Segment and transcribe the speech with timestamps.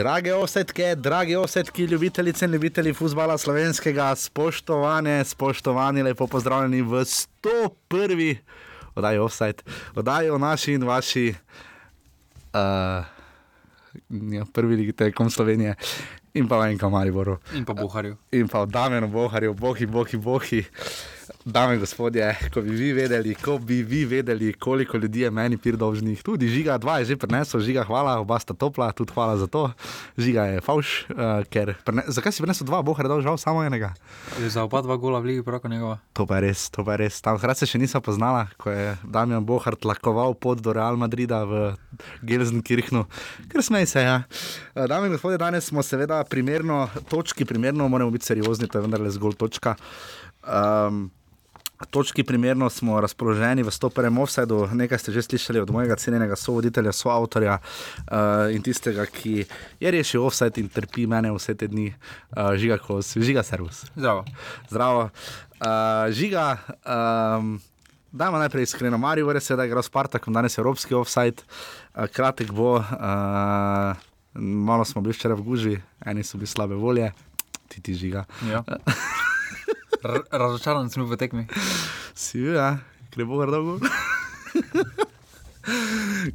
[0.00, 8.36] Drage osetke, drage osetke, ljubitelice in ljubitelji futbola slovenskega, spoštovane, spoštovani, lepo pozdravljeni v 101.
[8.94, 9.62] oddaji Offside,
[9.94, 11.34] oddaji o naši in vaši,
[12.54, 13.04] uh,
[14.32, 15.74] ja, prvi ligi telekom Slovenije
[16.34, 17.36] in pa v enem Mariboru.
[17.54, 18.16] In pa Boharju.
[18.32, 20.64] In pa v Damenu Boharju, bohi, bohi, bohi.
[21.44, 25.56] Dame in gospodje, ko bi vi vedeli, ko bi vi vedeli, koliko ljudi je meni
[25.56, 29.46] pridolžnih, tudi žiga, dva je že prenesel, žiga, hvala, oba sta topla, tudi hvala za
[29.46, 29.70] to.
[30.18, 33.64] Žiga je fauš, uh, ker prene, zakaj si prenesel dva, boh je dal žal samo
[33.64, 33.92] enega.
[34.40, 35.98] Je za oba dva gola v ligi proko njegova.
[36.12, 37.20] To pa je res, to pa je res.
[37.24, 41.44] Tam hkrati se še nisem poznala, ko je Damien Bohart lakoval pot do Real Madrida
[41.44, 41.74] v
[42.26, 43.06] Gelsenkirchnu,
[43.48, 44.04] ker smej se.
[44.04, 44.22] Ja.
[44.74, 48.88] Uh, Dame in gospodje, danes smo seveda primerno točki, primerno moramo biti seriozni, to je
[48.88, 49.76] vendarle zgolj točka.
[50.40, 51.10] Um,
[51.88, 56.92] Točki primerno smo razpoloženi v stoperem offsajdu, nekaj ste že slišali od mojega cenjenega sovoditelja,
[56.92, 59.46] soavtorja uh, in tistega, ki
[59.80, 61.88] je rešil offsajd in trpi mene vse te dni,
[62.36, 63.86] uh, žiga, kos, žiga servus.
[63.96, 64.24] Zdravo.
[64.68, 65.08] Zdravo.
[65.56, 67.56] Uh, žiga, um,
[68.12, 72.04] dajmo najprej iskreno, Marijo, res je, da je igral Spartak, danes je evropski offsajd, uh,
[72.12, 73.96] kratek bo, uh,
[74.36, 77.08] malo smo bili včeraj v guži, eni so bili slabe volje,
[77.68, 78.28] ti ti žiga.
[78.52, 78.64] Ja.
[80.02, 81.44] Razočaran sem v tekmi.
[82.16, 82.80] Si bil, ja,
[83.12, 83.78] ker bo dolgo.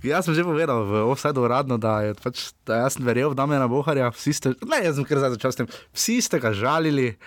[0.06, 3.38] jaz sem že povedal, v offsajdu uradno, da, je, pač, da jaz sem verjel v
[3.38, 4.12] Damena Boharja.
[4.14, 5.68] Ste, ne, jaz sem kar začel s tem.
[5.96, 7.18] Vsi ste ga žalili,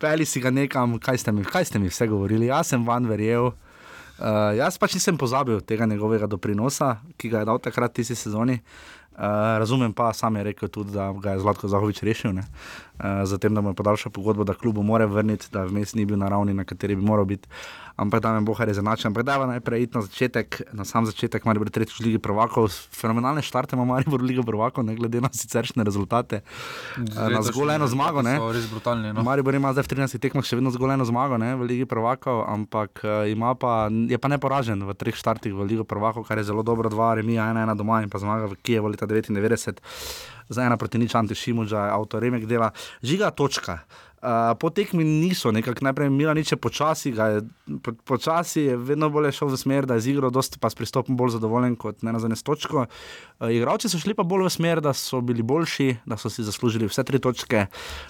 [0.00, 2.50] peli si ga nekam, kaj ste mi, kaj ste mi vse govorili.
[2.50, 3.52] Jaz sem van verjel.
[4.20, 8.60] Uh, jaz pač nisem pozabil tega njegovega doprinosa, ki ga je dal takrat tisti sezoni.
[9.20, 12.36] Uh, razumem pa, sam je rekel tudi, da ga je Zlatko Zahovič rešil.
[12.36, 12.44] Uh,
[13.24, 16.28] Zatem, da mu je podaljšal pogodbo, da klubu mora vrniti, da vmes ni bil na
[16.28, 17.48] ravni, na kateri bi moral biti.
[17.96, 19.10] Ampak da me bohar je zanačen.
[19.10, 22.18] Ampak da je najprej iti na začetek, na sam začetek, ali bo tretjič v Ligi
[22.18, 22.68] prvakov.
[22.96, 26.40] Fenomenalne štarte ima Maribor v Ligi prvakov, ne glede na siceršne rezultate.
[26.96, 28.24] Uh, na zgolj eno zmago.
[28.24, 29.12] Res brutalni.
[29.12, 29.24] No.
[29.24, 32.44] Maribor ima zdaj v 13 tekmah še vedno zgolj eno zmago ne, v Ligi prvakov,
[32.48, 36.64] ampak uh, pa, je pa neporažen v treh štartih v Ligi prvakov, kar je zelo
[36.64, 39.76] dobro, dva remija, ena, ena doma in pa zmaga v Kijevu leta 99
[40.50, 42.72] za ena proti nič, antišimuža, avtoremek dela,
[43.02, 43.80] žiga točka.
[44.60, 47.40] Po tekmi niso, nekako najprej imela niče počasi, je,
[47.82, 50.76] po, počasi je vedno bolj šel v smer, da je z igro, dosti pa s
[50.76, 52.84] pristopom bolj zadovoljen kot ne na zadnje točko.
[52.84, 56.44] Uh, igravci so šli pa bolj v smer, da so bili boljši, da so si
[56.44, 57.64] zaslužili vse tri točke.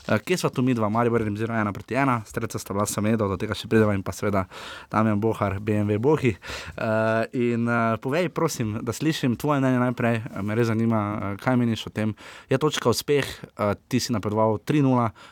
[0.09, 2.89] Uh, kje so tu mi dva, Marijo Brem, zelo ena proti ena, streca sta bila
[2.91, 4.49] samedo, do tega še prideva in pa seveda
[4.91, 6.35] Damien Bohar, BMW Bohi.
[6.75, 11.55] Uh, in uh, povej, prosim, da slišim tvoje mnenje najprej, me res zanima, uh, kaj
[11.63, 12.19] meniš o tem.
[12.51, 15.31] Je točka uspeh, uh, ti si napredoval 3-0, uh,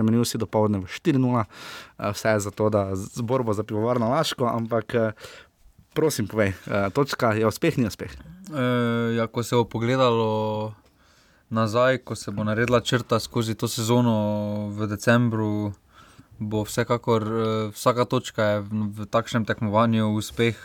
[0.00, 1.44] spremenil si dopoledne v 4-0,
[2.16, 4.96] vse je za to, da zborbo za pivovarno Laško, ampak
[5.92, 6.56] prosim, povej,
[6.96, 8.08] točka je uspeh, ni uspeh.
[8.08, 8.16] E,
[9.20, 10.72] ja, ko se bo pogledalo
[11.52, 15.76] nazaj, ko se bo naredila črta skozi to sezono v decembru.
[16.40, 17.20] Bo vsekakor
[17.76, 20.56] vsaka točka je v, v takšnem tekmovanju uspeh,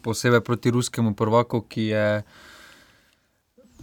[0.00, 2.08] posebej proti ruskemu prvaku, ki je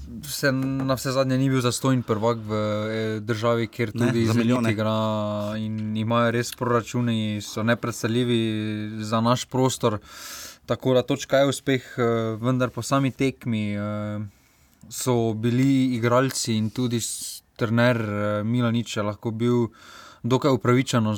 [0.08, 4.72] vse, na vse zadnje ni bil zastojen prvak v eh, državi, kjer tudi za milijone
[4.72, 10.00] igra in imajo res proračune, so nepredstavljivi za naš prostor.
[10.66, 12.04] Tako da točka je uspeh, eh,
[12.42, 14.20] vendar po sami tekmi eh,
[14.90, 17.00] so bili igralci in tudi
[17.58, 17.98] trener
[18.46, 19.68] Milanič lahko bil
[20.30, 21.14] dokaj upravičeno,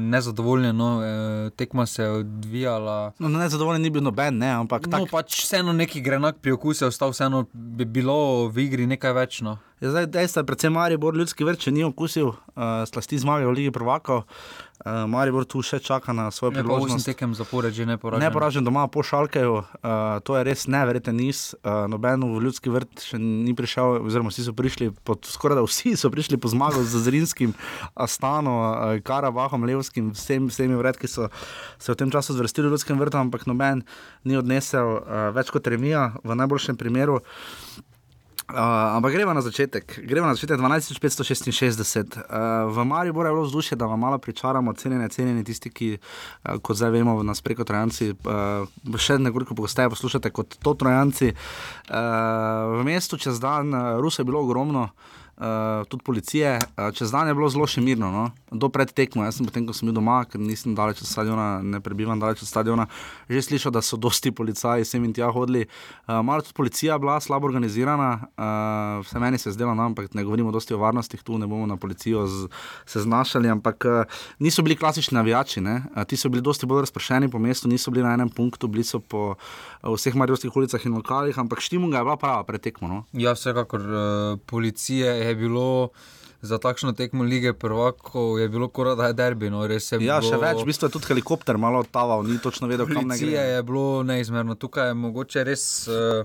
[0.00, 0.76] nezadovoljen.
[0.76, 3.12] No, e, tekma se je odvijala.
[3.18, 5.04] No, nezadovoljen ni bil noben, ne, ampak tako.
[5.04, 9.40] No, pač vseeno neki grenak pri okusu, ostal vseeno bi bilo v igri nekaj več.
[9.46, 9.58] No.
[9.82, 12.36] Ja, zdaj, dejstvo je, predvsem Maribor, ljudski vrč, ni okusil uh,
[12.86, 14.20] slasti zmage v Ligi Prvaka.
[14.82, 17.06] Uh, Maribor tu še čaka na svoj priložnost.
[17.06, 18.18] Ne, tekem zapored, že ne poražen.
[18.18, 21.54] Ne poražen doma po Šalkeju, uh, to je res neverjeten niz.
[21.62, 25.62] Uh, Noben v ljudski vrt še ni prišel, oziroma vsi so prišli, pod, skoraj da
[25.62, 27.54] vsi so prišli po zmago z Zrinskim,
[27.94, 31.30] Astano, uh, Karabahom, Levskim, vsemi, vsemi vred, ki so
[31.78, 33.86] se v tem času zvrstili v ljudskem vrtu, ampak noben
[34.26, 37.22] ni odnesel uh, več kot remija v najboljšem primeru.
[38.50, 38.58] Uh,
[38.98, 42.18] ampak gremo na začetek, gremo na začetek 12566.
[42.18, 46.58] Uh, v Mariboru je bilo vzdušje, da vam malo pričaramo, cenjene, cenjene tisti, ki, uh,
[46.58, 51.32] kot zdaj vemo, nas preko Trojanci, uh, še nekoliko pogosteje poslušate kot to Trojanci.
[51.32, 54.90] Uh, v mestu čez dan uh, Rusa je bilo ogromno.
[54.90, 55.21] uh,
[55.88, 56.58] tudi policije.
[56.76, 58.30] Uh, čez dan je bilo zelo še mirno, no?
[58.52, 59.24] do pred tekmo.
[59.24, 62.44] Jaz sem potem, ko sem bil doma, ker nisem daleč od stadiona, ne prebivam daleč
[62.44, 62.86] od stadiona,
[63.30, 65.64] že slišal, da so dosti policaji sem in tja hodili.
[66.04, 70.12] Uh, malo tudi policija bila slabo organizirana, uh, vse meni se je zdelo, no, ampak
[70.14, 72.48] ne govorimo dosti o varnosti, tu ne bomo na policijo z,
[72.86, 77.30] se znašali, ampak uh, niso bili klasični navijači, uh, ti so bili dosti bolj razpršeni
[77.32, 80.94] po mestu, niso bili na enem punktu, bili so po uh, vseh marijskih ulicah in
[80.94, 82.88] lokalih, ampak štimunga je bila prava pretekmo.
[82.88, 83.04] No?
[83.12, 85.68] Ja, vsekakor uh, policije je bilo.
[86.42, 89.46] Za takšno tekmo lige prvakov je bilo kot da je derbi.
[89.46, 90.26] No, je ja, bilo...
[90.26, 93.28] še več, v bistvu je tudi helikopter malo taval, ni točno vedel, kam naj gre.
[93.28, 95.66] Policija je bilo neizmerno, tukaj je mogoče res.
[95.86, 96.24] Uh,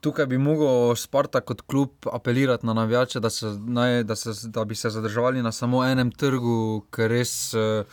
[0.00, 3.28] Tukaj bi lahko Sparta kot klub apelirati na navijače, da,
[3.68, 4.14] naj, da,
[4.48, 7.84] da bi se zadržali na samo enem trgu, ker res uh,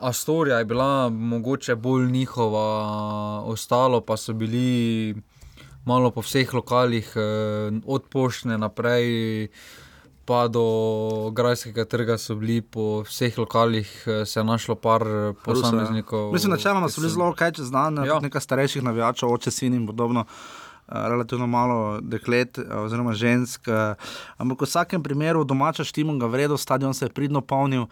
[0.00, 2.66] Astorija je bila mogoče bolj njihova,
[3.44, 5.14] ostalo pa so bili
[5.84, 9.48] malo po vseh lokalih, uh, od poštne naprej.
[10.24, 13.88] Pa do Grajskega trga so bili po vseh lokalih,
[14.24, 15.02] se je našlo par
[15.44, 16.30] posameznikov.
[16.32, 18.20] Mislim, načeloma so bili zelo kaj čez dan, ja.
[18.22, 20.20] nekaj starejših navijačev, oče, sin in podobno.
[20.20, 23.68] Eh, relativno malo deklet, eh, oziroma žensk.
[23.68, 23.94] Eh,
[24.38, 27.86] ampak v vsakem primeru domača štimo ga vredno, stadion se je pridno polnil.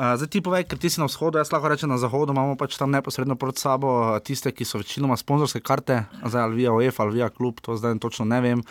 [0.00, 2.72] Zdaj ti povej, ker ti si na vzhodu, jaz lahko rečem na zahodu, imamo pač
[2.80, 7.20] tam neposredno pred sabo tiste, ki so večinoma sponzorske karte, zdaj ali via OEF ali
[7.20, 8.62] via klub, to zdaj točno ne vem.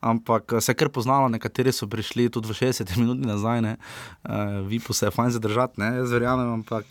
[0.00, 3.76] Ampak se kar poznalo, nekateri so prišli tudi v 60 minutah nazaj, ne,
[4.64, 6.88] vi pa se je fajn zadržati, ne, jaz verjamem, ampak.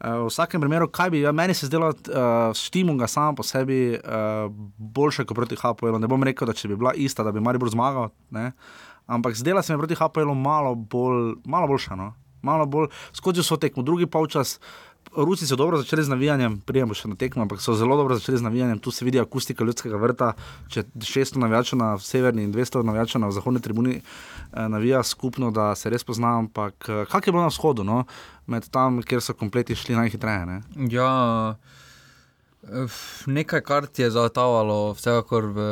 [0.00, 3.94] Uh, v vsakem primeru, kaj bi, ja, meni se zdelo, uh, štimunga sama po sebi
[3.94, 4.48] uh,
[4.78, 6.00] boljše kot proti HPL.
[6.02, 8.52] Ne bom rekel, da če bi bila ista, da bi Maribor zmagal, ne?
[9.06, 11.96] ampak zdela se mi proti HPL malo, bolj, malo boljša.
[11.96, 12.14] No?
[12.42, 14.58] Malo bolj skozi so tekmo, drugi polčas.
[15.16, 18.40] Rusi so dobro začeli z navijanjem, prijemo še na tekmo, ampak so zelo dobro začeli
[18.40, 18.78] z navijanjem.
[18.82, 20.32] Tu se vidi akustika ljudskega vrta.
[20.72, 25.74] Če 600 navijačev na severni in 200 navijačev na zahodni tribuni eh, navija skupno, da
[25.78, 26.48] se res poznam.
[26.48, 28.04] Ampak eh, kak je bilo na vzhodu, no?
[28.46, 30.46] Med tam, kjer so kompleti šli najhitreje?
[30.46, 30.60] Ne?
[30.92, 31.56] Ja.
[33.26, 35.64] Nekaj kart je zaotavalo, vsekakor v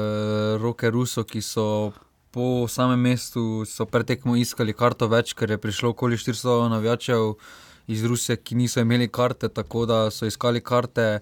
[0.60, 1.92] roke Rusov, ki so
[2.32, 7.34] po samem mestu pretekmo iskali karto več, ker je prišlo okoli 400 navijačev
[7.92, 11.20] iz Rusije, ki niso imeli karte, tako da so iskali karte.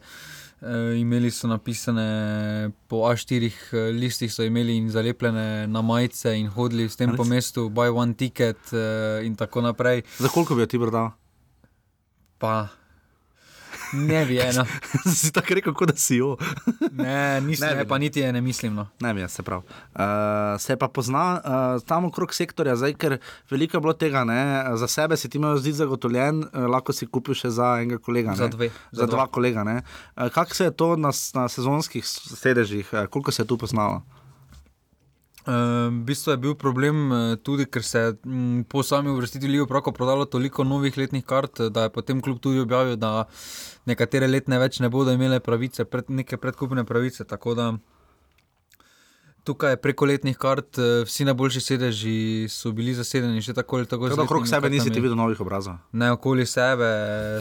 [0.61, 6.51] E, imeli so napisane po A4 eh, listih, so imeli in zalepljene na majice, in
[6.53, 10.03] hodili s tem po mestu, buy one ticket, e, in tako naprej.
[10.19, 11.11] Za koliko bi ti prodal?
[12.41, 12.69] Pa
[13.93, 14.65] Ne bi eno.
[15.19, 16.37] si tako rekel, kot da si jo.
[17.05, 18.75] ne, nisem, ne, ne, pa niti ne mislim.
[18.75, 18.87] No.
[19.01, 19.63] Ne bi, se pravi.
[19.95, 20.03] Uh,
[20.59, 23.19] se pa pozna uh, tam okrog sektorja, zdaj, ker
[23.51, 24.41] veliko je bilo tega, ne?
[24.77, 28.37] za sebe si ti imel zdi zagotovljen, uh, lahko si kupil še za enega kolega.
[28.39, 29.17] Za, dve, za, za dva.
[29.17, 29.67] dva kolega.
[29.67, 34.03] Uh, Kako se je to na, na sezonskih sedežih, uh, koliko se je tu poznalo?
[35.47, 38.17] V bistvu je bil problem eh, tudi, ker se je
[38.69, 42.61] po sami uvrstitvi Ligo Proko prodalo toliko novih letnih kart, da je potem klub tudi
[42.61, 43.25] objavil, da
[43.89, 47.25] nekatere letne več ne bodo imele pravice, pred, neke predkupne pravice.
[47.25, 47.71] Tako da
[49.45, 54.09] tukaj preko letnih kart, eh, vsi najboljši sedeži so bili zasedeni, že tako ali tako.
[54.09, 55.75] Tako okrog sebe nisi videl novih obrazov.
[55.93, 56.91] Ne, okoli sebe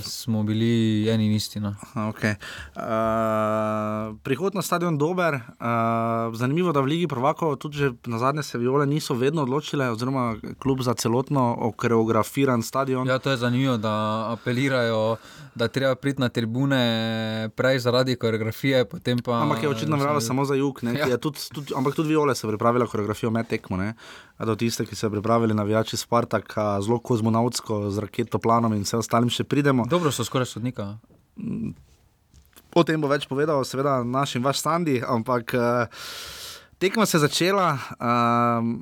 [0.04, 1.60] smo bili eni in isti.
[1.60, 1.76] No.
[1.96, 2.36] Okay.
[2.76, 5.34] Uh, prihod na stadion je dober.
[5.36, 10.36] Uh, zanimivo, da v Ligi Provako tudi na zadnje se viole niso vedno odločile, oziroma
[10.60, 13.08] klub za celotno okoreografiran stadion.
[13.08, 15.18] Ja, to je zanimivo, da apelirajo,
[15.56, 18.86] da treba priti na tribune prej zaradi koreografije.
[19.26, 20.80] Pa, ampak je očitno vralo samo za jug.
[20.84, 21.18] Ja.
[21.18, 23.78] Tudi, tudi, ampak tudi Viole so pripravile koreografijo med tekmo.
[23.78, 23.94] Ne?
[24.38, 29.44] Do tiste, ki so pripravili navijači Spartaka, zelo kozmonautsko, z raketoplanom in vse ostalim, še
[29.44, 29.88] pridemo.
[29.90, 30.94] Dobro so skoraj sodnika.
[32.76, 36.06] O tem bo več povedal, seveda, naš in vaš Sandi, ampak uh,
[36.78, 37.74] tekma se je začela.
[37.98, 38.78] Uh,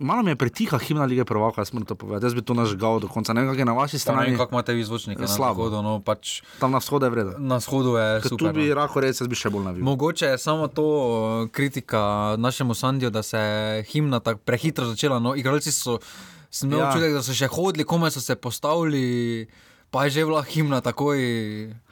[0.00, 2.26] Malo mi je pretiha himna lige prvaka, jaz moram to povedati.
[2.26, 3.32] Jaz bi to nažgal do konca.
[3.32, 4.20] Ne vem, kako je na vaši strani.
[4.20, 5.26] Ne vem, kako imate vi zvočnike.
[5.26, 5.70] Slabo.
[5.70, 6.42] Na no, pač...
[6.60, 7.32] Tam na vzhodu je vredno.
[7.38, 8.38] Na vzhodu je vredno.
[8.38, 9.04] Tu bi lahko no.
[9.04, 9.84] rekel, jaz bi še bolj navil.
[9.84, 10.86] Mogoče je samo to
[11.52, 15.18] kritika našemu Sandiju, da se je himna tako prehitro začela.
[15.18, 15.98] No, igralci so,
[16.50, 16.90] sem imel ja.
[16.90, 19.46] občutek, da so še hodili, kome so se postavili
[19.90, 21.18] pa je že bila himna takoj.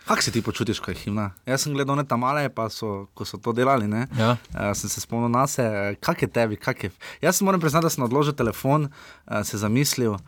[0.04, 1.30] Kako se ti počutiš, ko je himna?
[1.46, 3.88] Jaz sem gledal ne tam male, pa so, ko so to delali.
[4.18, 4.36] Ja.
[4.52, 6.90] Uh, sem se spomnil na sebe, kak je tebi, kak je.
[7.24, 10.18] Jaz moram priznati, da sem odložil telefon, uh, se zamislil.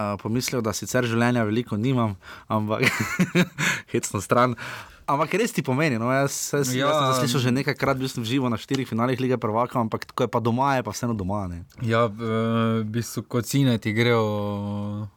[0.00, 2.16] Uh, pomislil, da sicer življenja veliko nimam,
[2.48, 2.88] ampak
[3.92, 4.56] hecno stran.
[5.10, 5.98] Ampak res ti pomeni.
[6.00, 6.08] No?
[6.14, 9.36] Jaz, jaz, ja, jaz sem slišal že nekajkrat, bil sem živo na štirih finalih lige
[9.36, 11.44] prvaka, ampak ko je pa doma, je pa vseeno doma.
[11.50, 11.66] Ne?
[11.84, 15.10] Ja, v bistvu kot cine ti grejo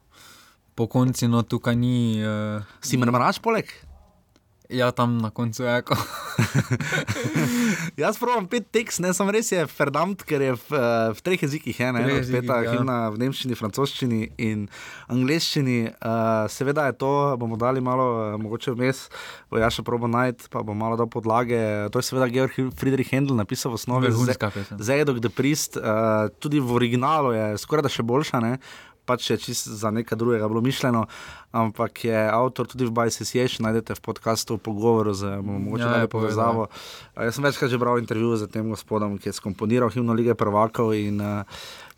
[0.76, 2.22] po konci, no tukaj ni.
[2.22, 3.70] Uh, si mrmrač poleg?
[4.74, 5.96] Ja, tam na koncu je eko.
[8.04, 11.44] Jaz pravim pet tekst, ne samo res je Ferdinand, ker je v, eh, v treh
[11.46, 12.72] jezikih, ena je peta ja.
[12.74, 14.66] himna v nemščini, francoščini in
[15.14, 15.78] angliščini.
[16.00, 19.04] Uh, seveda je to, bomo dali malo, mogoče vmes,
[19.52, 21.60] bo ja še probo najti, pa bomo malo dal podlage.
[21.94, 24.16] To je seveda Georg Friedrich Händel napisal v osnovi.
[24.80, 28.42] Zedok the Priest, uh, tudi v originalu je skoraj da še boljša.
[28.42, 28.58] Ne?
[29.06, 31.06] Pač je čisto za nekaj drugega bilo mišljeno,
[31.52, 36.68] ampak je avtor tudi v Bajsi Sješ, najdete v podkastu pogovor z mogoče ja, povezavo.
[37.16, 40.96] Jaz sem večkrat že bral intervju z tem gospodom, ki je skomponiral himno lige prvakov
[40.96, 41.44] in uh,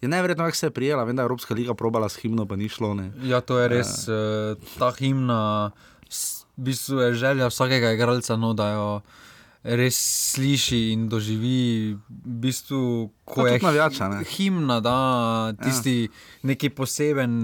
[0.01, 2.55] je neverjetno, kako se je prijela, vem, da je Evropska liga probala s himno, pa
[2.55, 2.93] ni šlo.
[2.93, 3.11] Ne.
[3.23, 5.71] Ja, to je res, uh, ta himna,
[6.57, 8.89] v bistvu je želja vsakega igralca, no, da jo
[9.65, 9.97] res
[10.35, 14.21] sliši in doživi, v bistvu, ko je navijača, ne?
[14.35, 14.97] himna, da
[15.63, 16.13] tisti ja.
[16.53, 17.35] neki poseben.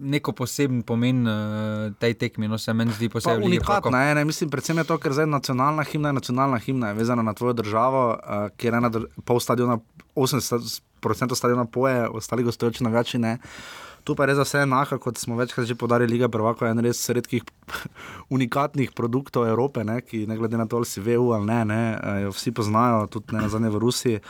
[0.00, 3.44] Neko poseben pomen uh, tej tekmi, no se meni zdi posebno.
[3.44, 6.96] Unikatno je, ne, mislim, predvsem je to, ker zdaj nacionalna himna je nacionalna himna, je
[7.02, 8.90] vezana na tvojo državo, uh, kjer je ena
[9.28, 9.76] pol stadiona,
[10.16, 13.36] 80% stadiona poje, ostali gostujoči navijači ne.
[13.36, 16.66] Uh, Tu pa je res za vse enako, kot smo večkrat že podarili, Liga Prvaka
[16.66, 17.44] je en res redkih
[18.34, 21.82] unikatnih produktov Evrope, ne, ki ne glede na to, ali si VU ali ne, ne
[21.94, 24.20] eh, jo vsi poznajo, tudi ne nazadnje v Rusiji.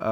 [0.00, 0.06] Uh,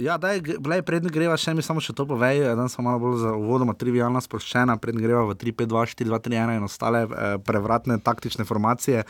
[0.00, 3.18] ja, da je prednji greva, še mi samo še to povej, da smo malo bolj
[3.26, 6.64] za uvodoma trivialna, sproščena, prednji greva v 3, 5, 2, 4, 2, 3, 1 in
[6.64, 9.04] ostale uh, prevratne taktične formacije.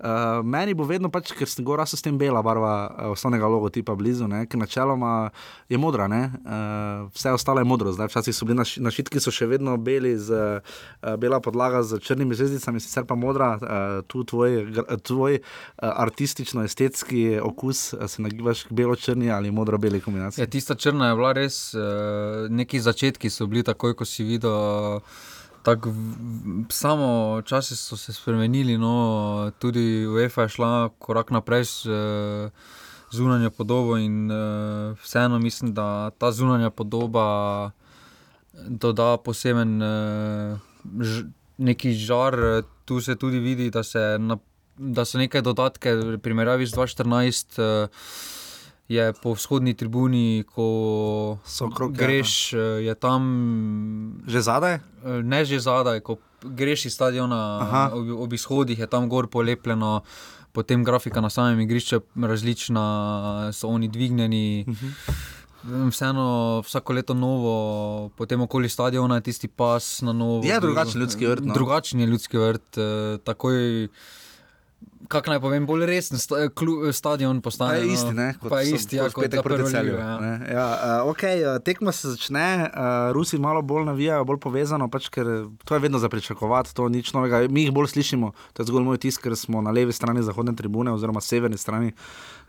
[0.00, 3.94] Uh, meni bo vedno, pač, ker sem govoril s tem bela barva uh, osnovnega logotipa
[3.94, 5.30] blizu, ne, ker načeloma
[5.68, 7.92] je modra, uh, vse ostalo je modro.
[7.92, 10.62] Zdaj, včasih so bili naš, našitki so še vedno beli, z,
[11.04, 14.72] uh, bela podlaga z črnimi zvezdicami, sicer pa modra, uh, tu tvoj,
[15.04, 15.44] tvoj uh,
[15.92, 20.42] artistično-estetski okus, uh, se nagibaš k belo-črni črni ali modro-beli kombinaciji.
[20.42, 25.00] Ja, tista črna je bila res, uh, neki začetki so bili takoj, ko si videl.
[25.62, 25.86] Tak,
[26.68, 32.50] samo časi so se spremenili, no, tudi UEFA je šla korak naprej z uh,
[33.12, 37.70] zunanjo podobo, in uh, vseeno mislim, da ta zunanja podoba
[38.68, 40.58] doda poseben uh,
[41.00, 41.24] ž,
[41.58, 42.62] neki žar.
[42.84, 44.38] Tu se tudi vidi, da, se na,
[44.76, 47.60] da so neke dodatke, primerjavi z 2014.
[47.60, 48.39] Uh,
[48.90, 51.38] je po vzhodni tribuni, ko
[51.76, 52.82] krok, greš, ja.
[52.90, 53.22] je tam.
[54.26, 54.74] Že zadaj?
[55.22, 57.38] Ne, že zadaj, ko greš iz stadiona,
[57.94, 60.02] ob, ob izhodih je tam gor polepljeno.
[60.50, 64.64] Potem grafika na samem igrišču, različna, so oni dvignjeni.
[64.66, 64.86] Uh mhm.
[64.86, 65.38] -huh.
[65.90, 70.40] Vseeno, vsako leto novo, potem okoli stadiona je tisti pas na novo.
[70.44, 71.44] Je drugačen ljudski vrt.
[71.44, 71.54] No.
[71.54, 72.78] Drugačen je ljudski vrt.
[72.78, 73.88] Eh, takoj,
[75.10, 77.80] kako naj povem, bolj resen sta, klu, stadion postane.
[77.80, 77.92] Je no.
[77.92, 78.28] isti, ne?
[78.38, 79.96] Kot pa isti, ja, kot petek proti celju.
[79.98, 80.18] Ja.
[80.52, 80.66] Ja,
[81.02, 85.26] uh, okay, uh, tekma se začne, uh, Rusi malo bolj navijajo, bolj povezano, pač, ker
[85.66, 87.42] to je vedno za pričakovati, to ni nič novega.
[87.50, 90.54] Mi jih bolj slišimo, to je zgolj moj tisk, ker smo na levi strani zahodne
[90.56, 91.90] tribune, oziroma severni strani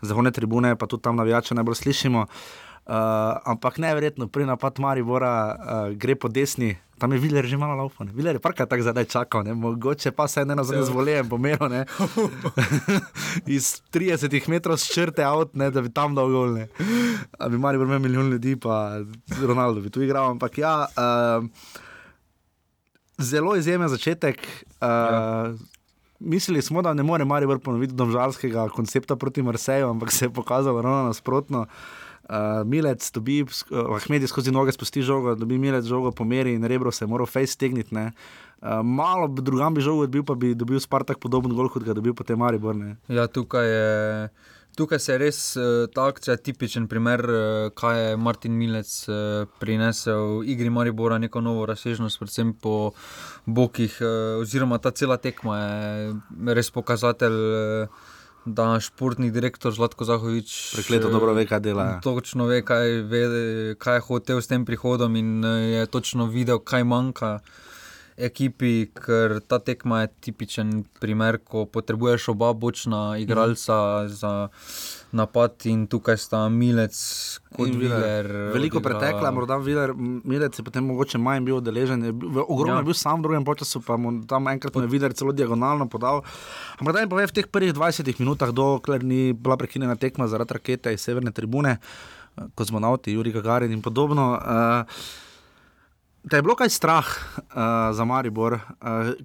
[0.02, 2.28] zahodne tribune, pa tudi tam navijače najbolj slišimo.
[2.28, 7.74] Uh, ampak nevrjetno, pri napadu Maribora uh, gre po desni, tam je Viler že malo
[7.74, 8.10] laufan.
[8.14, 9.54] Viler je parka tako zdaj čakal, ne?
[9.54, 11.82] mogoče pa se eno za nezvoljen pomeril.
[13.46, 16.54] Iz 30 metrov črte avt, ne, da bi tam dal gol.
[16.58, 16.68] Ne?
[17.38, 19.02] Da bi Maribor imel milijon ljudi, pa
[19.42, 20.30] Ronaldo bi tu igral.
[20.30, 21.46] Ampak ja, uh,
[23.18, 24.38] zelo izjemen začetek.
[24.38, 25.54] Uh, ja.
[26.22, 30.82] Mislili smo, da ne more Maribor ponoviti domžalskega koncepta proti Marseju, ampak se je pokazalo
[30.82, 31.66] ravno nasprotno.
[32.22, 36.64] Uh, Milec, dobi, uh, Ahmedi skozi noge spusti žogo, dobi Milec žogo po meri in
[36.64, 37.96] rebro se mora face tegniti.
[37.96, 42.14] Uh, malo drugam bi žogo odbil, pa bi dobil Spartak podoben gol, kot ga dobil
[42.14, 42.78] potem Maribor.
[42.78, 42.96] Ne?
[43.08, 44.28] Ja, tukaj je.
[44.72, 49.42] Tukaj se je res uh, ta akcija tipičen primer, uh, kaj je Martin Milec uh,
[49.60, 52.94] prinesel v igri Maribora, neko novo razsežnost, predvsem po
[53.44, 57.38] bokih, uh, oziroma ta cela tekma je res pokazatelj.
[57.52, 58.10] Uh,
[58.44, 62.00] da športni direktor Zlatko Zahovič prekleto dobro ve, kaj dela.
[62.02, 63.22] Točno ve, kaj, ve,
[63.78, 67.38] kaj je hotel s tem prihodom in eh, je točno videl, kaj manjka
[68.16, 74.08] ekipi, ker ta tekma je tipičen primer, ko potrebuješ oba bočna igralca mm.
[74.08, 74.32] za
[75.12, 76.96] napad in tukaj sta Milec
[77.56, 78.28] kot Viler.
[78.52, 78.98] Veliko odigra...
[78.98, 82.04] pretekla, morda Viler, Milec je potem mogoče manj bil deležen.
[82.46, 82.82] Ogromno ja.
[82.84, 86.22] je bil sam v drugem času, pa mu tam enkrat je Viler celo diagonalno podal.
[86.78, 90.56] Ampak da jim povem, v teh prvih 20 minutah, dokler ni bila prekinjena tekma zaradi
[90.58, 91.78] rakete iz severne tribune,
[92.54, 94.36] kozmonauti, Juri Gagarin in podobno.
[94.36, 95.21] Uh,
[96.22, 97.42] Da je bilo kaj strah uh,
[97.92, 98.60] za Maribor, uh,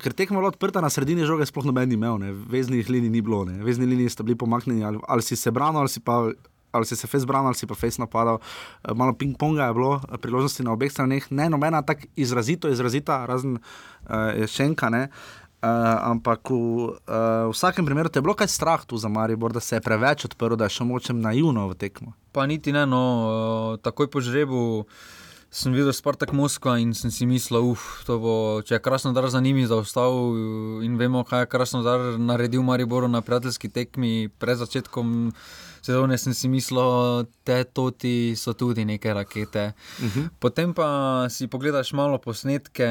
[0.01, 2.32] ker tekmo je odprta na sredini žoge, sploh noben imel, ne.
[2.34, 3.62] veznih linij ni bilo, ne.
[3.63, 6.27] vezni liniji sta bili pomaknjeni, ali, ali si se branil, ali si pa.
[6.72, 8.42] Ali si se fez branil, ali si pa fez napadal.
[8.96, 14.46] Malo ping-ponga je bilo, priložnosti na obeh straneh, ne nobena tako izrazito, izrazita, razen uh,
[14.46, 14.89] šenka.
[14.89, 15.08] Ne.
[15.63, 15.70] Uh,
[16.12, 19.80] ampak v uh, vsakem primeru te je bilo kaj strah tu za Maribor, da se
[19.80, 22.13] je preveč odprl, da je šel močem naivno v tekmo.
[22.36, 24.86] Pa niti ne, no, uh, takoj po žrebu
[25.50, 29.39] sem videl Spartak Moskva in sem si mislil, uf, bo, če je krasno dar za
[29.42, 30.36] njimi zaostal
[30.84, 35.32] in vemo, kaj je krasno dar naredil Maribor na prijateljski tekmi pred začetkom.
[35.88, 39.72] Sezone sem si mislil, te toti so tudi neke rakete.
[39.72, 40.20] Uh mhm.
[40.20, 40.30] -huh.
[40.39, 42.88] Potem pa si pogledaš malo posnetke,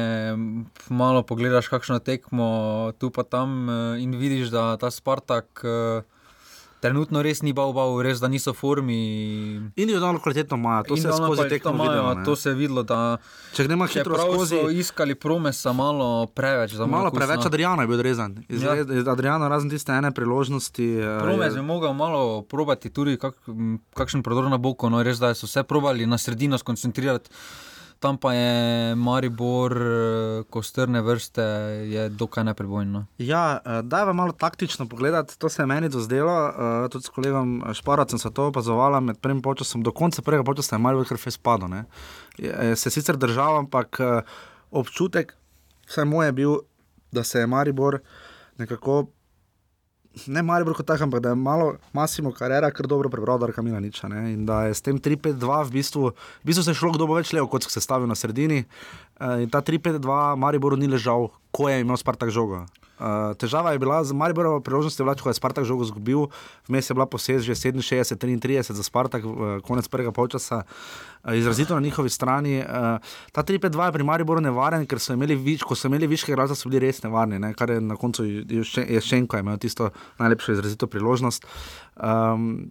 [0.89, 5.61] malo pogledaš kakšno tekmo tu pa tam eh, in vidiš, da ta Spartak.
[5.63, 6.16] Uh,
[6.79, 8.97] Trenutno res ni bal, bal, res da niso v formi.
[9.75, 12.11] Individualno kvaliteto imajo, to se je skozi tekmo videlo.
[12.25, 13.17] To se je videlo, da
[13.53, 14.59] če gremo hitro skozi.
[14.61, 16.77] So iskali promesa malo preveč.
[16.87, 18.37] Malo preveč Adriana je bil rezan.
[18.49, 18.77] Ja.
[19.11, 20.85] Adriana razen tiste ene priložnosti.
[21.01, 23.33] Eh, Promes je mogel malo probati tudi kak,
[23.97, 27.33] kakšen prodor na boku, no res da so se probali na sredino skoncentrirati
[27.99, 31.41] tam pa je Maribor, eh, ko strne vrste,
[31.91, 33.05] je dokaj neprebojno.
[33.17, 37.09] Ja, eh, da je malo taktično pogledati, to se je meni dozdelo, uh, tudi s
[37.09, 41.17] kolegom Šparacem sem to opazovala med prvim počasom, do konca prvega počasa je Maribor kar
[41.17, 41.83] fespadlo.
[42.75, 43.97] Se sicer držal, ampak
[44.71, 45.33] občutek,
[45.87, 46.55] vsaj moj je bil,
[47.11, 47.99] da se je Maribor
[48.57, 49.07] nekako
[50.27, 53.53] ne Maribor kot tak, ampak da je malo Massimo Carrera kar dobro prebral, da je
[53.53, 54.01] Kamila nič.
[54.03, 57.17] In da je s tem 3-5-2 v bistvu, v bistvu se je šlo kdo bo
[57.19, 58.65] več levo, kot se je stavil na sredini.
[59.17, 62.65] Uh, in ta 3-5-2 Mariboru ni ležal, ko je imel Spartak žogo.
[62.97, 66.29] Uh, težava je bila z Mariborom, priložnost je bila, ko je Spartak žogo izgubil,
[66.69, 71.81] vmes je bila posebej že 67-33 za Spartak, uh, konec prvega polčasa, uh, izrazito na
[71.81, 72.61] njihovi strani.
[72.61, 72.97] Uh,
[73.33, 76.57] ta 3-5-2 je pri Mariboru nevaren, ker so imeli več, ko so imeli više igralcev,
[76.57, 77.53] so bili res nevarni, ne?
[77.53, 81.45] kar je na koncu je še enko imel tisto najlepšo izrazito priložnost.
[82.01, 82.69] Um,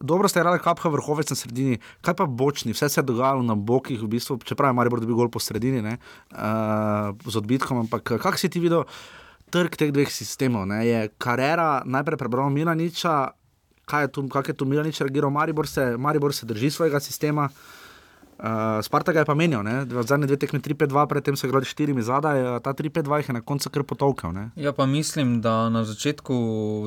[0.00, 3.54] Dobro ste igrali, kapha vrhovec na sredini, kaj pa bočni, vse se je dogajalo na
[3.54, 8.38] bokih, v bistvu, čeprav je Maribor dobil gol po sredini, uh, z odbitkom, ampak kak
[8.38, 8.84] si ti videl?
[9.46, 10.66] trg teh dveh sistemov.
[10.66, 10.82] Ne?
[10.82, 13.30] Je karera najprej prebral Milaniča,
[13.86, 17.46] kaj je tu, kak je tu Milanič reagiral, Maribor se, Maribor se drži svojega sistema.
[17.46, 17.85] Uh,
[18.82, 22.60] Sparta ga je pa menil, v zadnjih dveh tekmih 3-5-2, predtem so igrali štirimi zadaj,
[22.60, 24.32] ta 3-5-2 jih je na koncu kar potolkal.
[24.36, 24.50] Ne?
[24.60, 26.36] Ja, pa mislim, da na začetku,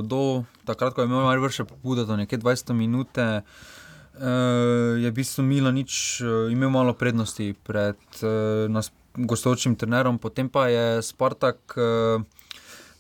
[0.05, 5.15] do takrat, ko je imel Maribor še pobudo, do neke 20 minute, uh, je v
[5.15, 8.69] bistvu Milanič uh, imel malo prednosti pred uh,
[9.17, 11.57] gostujočim trenerom, potem pa je Spartak.
[11.73, 12.21] Uh,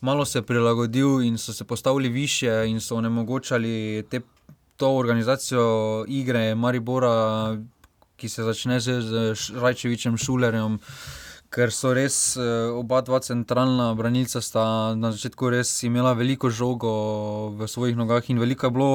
[0.01, 4.21] malo se prilagodil in so se postavili više in so onemogočali te,
[4.77, 7.57] to organizacijo igre Maribora,
[8.19, 8.99] ki se začne z,
[9.33, 10.75] z Rajčevičem Šulerjem.
[11.49, 16.91] Ker so res eh, oba dva centralna branilca, sta na začetku res imela veliko žogo
[17.57, 18.91] v svojih nogah in veliko je bilo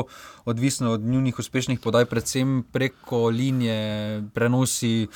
[0.47, 5.09] odvisno od njihovih uspešnih podaj, predvsem preko linije, prenosi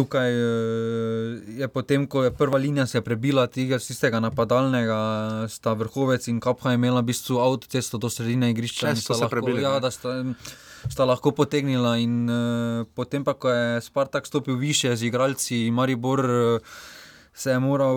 [0.00, 5.00] tukaj eh, je potem, ko je prva linija se prebila tega sistema napadalnega,
[5.52, 8.94] sta vrhovec in kapha imela v bistvu avtocesto do sredine igrišča.
[8.96, 9.62] Če so se prebili.
[9.64, 10.22] Ja, da sta,
[10.88, 16.24] sta lahko potegnila in uh, potem pa, ko je Spartak stopil više z igralci, Maribor.
[16.24, 16.88] Uh,
[17.40, 17.96] se je moral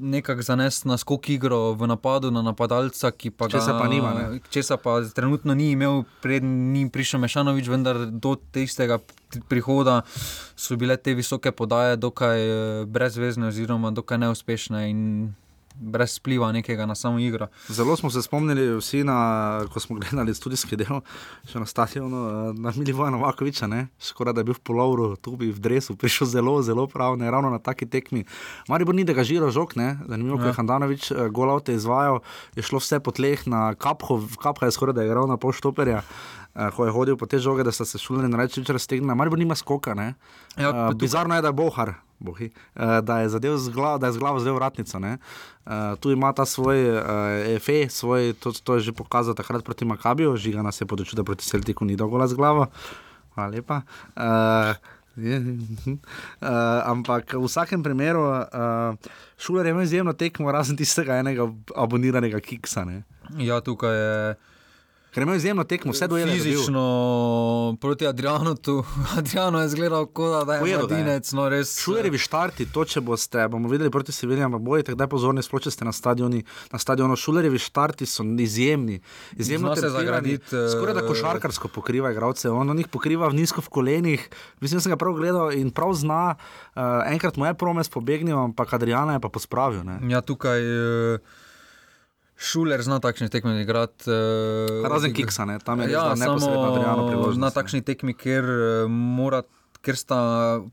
[0.00, 4.12] nekako zanesti na skok igro v napadu na napadalca, ki pa ga česa pa nima.
[4.50, 8.98] Česa pa trenutno ni imel, pred njim prišel Mešanovič, vendar do tistega
[9.48, 10.00] prihoda
[10.56, 14.88] so bile te visoke podaje dokaj eh, brezvezne oziroma dokaj neuspešne.
[14.90, 15.34] In
[15.82, 17.48] brez vpliva nekega na samo igro.
[17.68, 21.02] Zelo smo se spomnili, vsi, na, ko smo gledali študijski del,
[21.50, 23.68] še na stadionu, eh, na Milivoja Novakoviča,
[23.98, 27.30] skoraj da je bil v polovru, tu bi v Dresu prišel zelo, zelo prav, ne
[27.30, 28.24] ravno na taki tekmi.
[28.68, 29.98] Mari bo ni da ga žiro žog, ne?
[30.08, 30.50] zanimivo, ja.
[30.50, 30.58] je ja.
[30.60, 32.22] Handanovič eh, golavte izvajal,
[32.56, 35.52] je šlo vse po tleh na kapho, kapha je skoraj da je igral na pol
[35.52, 36.02] štoperja.
[36.02, 36.41] Uh,
[36.76, 39.30] ko je hodil po te žoge, da so se šulili na reči, če raztegnili, ali
[39.32, 39.96] pa nima skoka.
[40.56, 44.10] Ja, uh, bizarno je, da je bohar, bohi, uh, da je zadev z glavo, da
[44.10, 45.00] je z glavo zdaj vratnica.
[45.00, 49.88] Uh, tu ima ta svoj uh, EFE, svoj, to, to je že pokazal takrat proti
[49.88, 52.66] Makabiju, žiga nas je podočil, da proti Celtiku ni dolgo z glavo.
[53.34, 53.82] Hvala lepa.
[54.16, 54.76] Uh,
[55.12, 55.98] Je, uh,
[56.92, 58.96] ampak v vsakem primeru, uh,
[59.36, 61.44] šuler je imel izjemno tekmo, razen tistega enega
[61.76, 62.84] aboniranega kiksa.
[62.88, 63.02] Ne?
[63.36, 64.36] Ja, tukaj je.
[65.12, 66.32] Ker ima izjemno tekmo, vse do ene.
[66.32, 68.84] Fizično proti Adrianu, tu
[69.18, 71.32] Adriano je zgledal kot da je Pojedo, mladinec.
[71.32, 71.74] No, res...
[71.84, 75.74] Šulerjevi štarti, to če boste, bomo videli proti Sevilji, ampak bojite, kdaj pozorni, sploh če
[75.74, 76.40] ste na stadionu.
[76.72, 79.02] Na stadionu Šulerjevi štarti so izjemni.
[79.36, 80.64] Izjemno se zagraditi.
[80.72, 84.26] Skoraj da košarkarsko pokriva igralce, on jih pokriva v nizko v kolenih.
[84.64, 86.22] Mislim, da sem ga prav gledal in prav zna.
[86.72, 89.84] Uh, enkrat mu je promes pobegnil, ampak Adriana je pa pospravil.
[89.84, 90.00] Ne?
[90.08, 90.64] Ja, tukaj.
[90.64, 91.40] Uh...
[92.42, 94.10] Šuler zna takšne tekme igrati.
[94.10, 95.60] Uh, Razen Kiksa, ne?
[95.62, 97.40] tam je ja, neposredno Adriano priložnost.
[97.40, 99.44] Na takšni tekmi, ker, uh, mora,
[99.82, 100.18] ker sta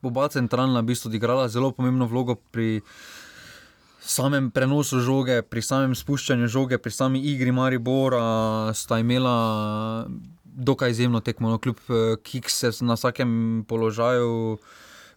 [0.02, 2.82] oba centralna v bistvu odigrala zelo pomembno vlogo pri
[4.10, 10.10] samem prenosu žoge, pri samem spuščanju žoge, pri sami igri Maribora sta imela
[10.44, 14.58] dokaj izjemno tekmo, no, kljub eh, kiks se na vsakem položaju.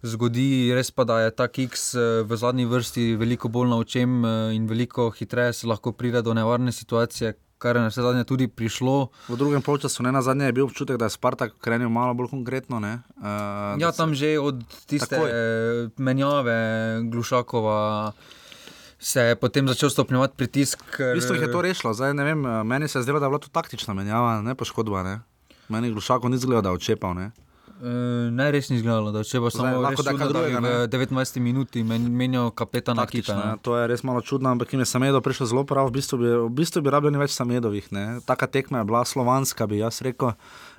[0.03, 4.55] Zgodi res pa, da je ta kiks eh, v zadnji vrsti veliko bolj naučen eh,
[4.57, 8.49] in veliko hitreje se lahko pride do nevarne situacije, kar je na vse zadnje tudi
[8.51, 9.13] prišlo.
[9.31, 12.33] V drugem času, ne na zadnje, je bil občutek, da je Spartak krenil malo bolj
[12.35, 12.83] konkretno.
[12.83, 14.19] Uh, ja, tam se...
[14.19, 15.31] že od tiste Takoj.
[15.99, 16.59] menjave
[17.07, 18.13] Glušakova.
[18.99, 20.83] Se je potem začel stopnjevati pritisk.
[20.99, 21.95] V bistvu je to rešilo.
[21.95, 25.03] Zdaj, vem, meni se je zdelo, da je bila to taktična menjava, ne poškodba.
[25.03, 25.15] Ne?
[25.71, 27.15] Meni Glušakov ni zgledal, da je odčepal.
[27.15, 27.31] Ne?
[27.83, 31.81] Uh, ne, res ni izgledalo, da če bo samo lahko da kadruje, v 29 minuti
[31.83, 33.57] menjal kapetana Kita.
[33.67, 36.31] To je res malo čudno, ampak jim je Samedo prišel zelo prav, v bistvu bi,
[36.45, 37.89] v bistvu bi rabljeni več Samedovih.
[37.91, 38.05] Ne.
[38.23, 40.31] Taka tekma je bila slovanska, bi jaz rekel.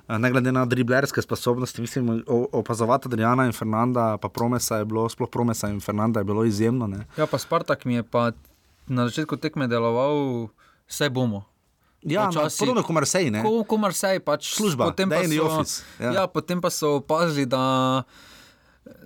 [0.08, 5.04] Eh, ne glede na driblerske sposobnosti, mislim, opazovati Adriana in Fernanda, pa Promesa je bilo,
[5.08, 6.88] sploh Promesa in Fernanda je bilo izjemno.
[6.88, 7.04] Ne.
[7.20, 8.30] Ja, pa Spartak mi je pa
[8.88, 10.48] na začetku tekme deloval,
[10.88, 11.44] vse bomo.
[12.04, 13.32] Ja, podobno kot Marsej.
[13.42, 16.10] Kot Marsej, pač služba, potem pa, so, ja.
[16.12, 18.04] Ja, potem pa so opazili, da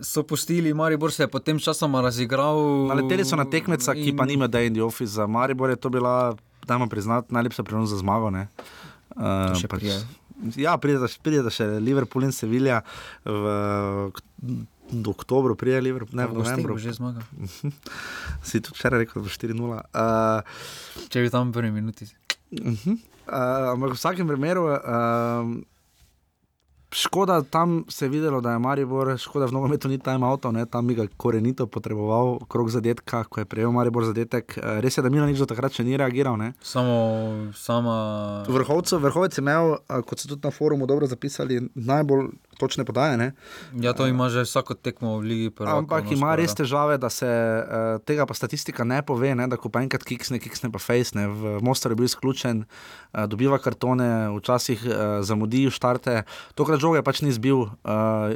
[0.03, 2.59] so pustili Maribor, se je potem časoma razigral.
[2.91, 4.05] Naleteli so na tekmeca, in...
[4.05, 5.13] ki pa nima da in the office.
[5.15, 6.35] Za Maribor je to bila,
[6.67, 8.31] dajmo priznati, najlepša priložnost za zmago.
[8.31, 9.83] Uh, pač,
[10.57, 12.83] ja, pride da še Liverpool in Sevilla
[13.25, 14.11] v.
[14.89, 16.79] Do oktobra, prije Liverpool, ne v novembru.
[16.81, 17.21] Že zmaga.
[18.49, 19.69] si tudi včeraj rekel, da bo 4-0.
[19.69, 22.09] Uh, Če bi tam v prvi minuti.
[22.53, 22.93] Uh -huh.
[22.93, 24.79] uh, ampak v vsakem primeru, uh,
[26.93, 30.87] škoda, tam se je videlo, da je Maribor, škoda v nogometu ni time out, tam
[30.87, 34.59] bi ga korenito potreboval, krok zadetka, ko je prejel Maribor zadetek.
[34.59, 36.37] Uh, res je, da Milan nič do takrat še ni reagiral.
[36.37, 36.53] Ne?
[36.61, 38.45] Samo sama.
[38.49, 43.33] Vrhovcev, vrhovec je imel, uh, kot so tudi na forumu dobro zapisali, najbolj točne podaje.
[43.79, 45.51] Ja, to ima že vsako tekmo v Ligi.
[45.51, 49.47] Prvako, Ampak no, ima res težave, da se uh, tega pa statistika ne pove, ne,
[49.49, 51.16] da ko pa enkrat kiksne, kiksne pa face.
[51.18, 51.29] Ne.
[51.31, 56.23] V Mostaru je bil izključen, uh, dobiva kartone, včasih uh, zamudi štarte,
[56.59, 57.71] tokrat žoge pač ni zbil.
[57.87, 58.35] Uh,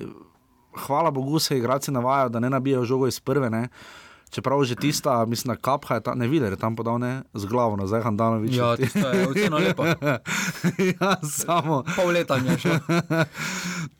[0.86, 3.50] hvala Bogu se igralci navajajo, da ne nabijajo žogo iz prve.
[3.50, 3.68] Ne.
[4.32, 8.00] Čeprav že tista, mislim, kapha je tam, ne videl, tam podal ne z glavo, zdaj
[8.00, 8.56] Handanovič.
[8.56, 9.84] Ja, to je vseeno lepo.
[11.00, 11.84] ja, samo.
[11.96, 12.80] Pol leta je šlo.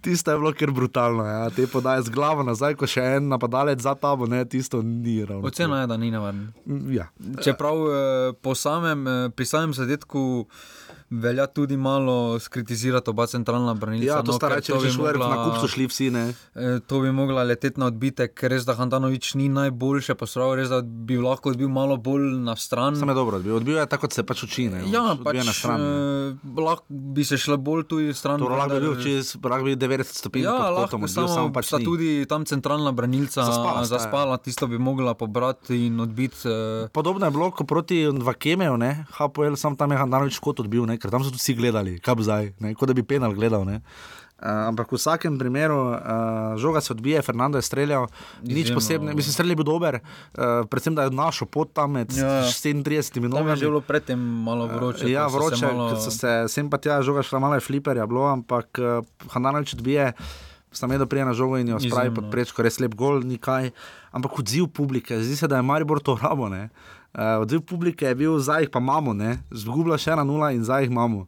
[0.00, 1.50] Tisto je bilo kar brutalno, ja.
[1.52, 5.52] te podaje z glavo nazaj, ko še en napadalec za tabo, ne, tisto ni ravno.
[5.52, 6.48] Vseeno je, da ni nevarno.
[6.88, 7.12] Ja.
[7.44, 10.48] Čeprav eh, po samem, eh, pri samem zadetku
[11.12, 14.06] velja tudi malo skritizirati oba centralna branilca.
[14.06, 16.08] Ja, to no, sta reči, že šlo, na kup so šli vsi.
[16.10, 16.24] Ne?
[16.54, 20.80] E, to bi mogla leteti na odbitek, res da Hantanovič ni najboljše pospravil, res da
[20.82, 22.96] bi lahko odbil malo bolj na stran.
[22.96, 24.68] Sam je dobro odbil, odbil je tako, kot se pač uči.
[24.72, 24.84] Ne?
[24.92, 25.84] Ja, pač na stran.
[25.84, 28.40] E, lahko bi se šlo bolj tudi stran.
[28.40, 30.48] To lahko bi bil, če bi 90 stopinj.
[30.48, 34.80] Ja, lahko bi samo, samo pač sta tudi tam centralna branilca zaspala, zaspala tisto bi
[34.80, 36.48] mogla pobrati in odbiti.
[36.48, 36.88] E...
[36.92, 38.80] Podobno je bilo, ko proti Vakemeju,
[39.18, 40.86] HPL, sam tam je Hantanovič kot odbil.
[40.88, 41.01] Ne?
[41.02, 42.74] Ker tam so tudi vsi gledali, kaj bo zdaj, ne?
[42.78, 43.66] kot da bi penal gledal.
[43.66, 43.82] Ne?
[44.42, 48.08] Uh, ampak v vsakem primeru, uh, žoga se odbije, Fernando je streljal,
[48.42, 52.10] nič posebnega, mislim, streljal je bil dober, uh, predvsem da je našel pot tam med
[52.10, 53.54] ja, 37 minutami.
[53.54, 55.06] Tam je bilo predtem malo vroče.
[55.06, 55.94] Uh, ja, vroče, ker malo...
[55.94, 60.10] so se sem pa tja, žoga šla malo fliperja, bilo, ampak uh, Hananovič odbije.
[60.72, 63.70] Sta me doprija na žogo in jo spravi pod prečko, res lep gol, nikaj.
[64.10, 66.48] Ampak odziv publike, zdi se, da je Maribor to rabo.
[67.12, 69.12] Uh, odziv publike je bil, zdaj jih pa imamo,
[69.52, 71.26] zgubila še ena nula in zdaj jih imamo.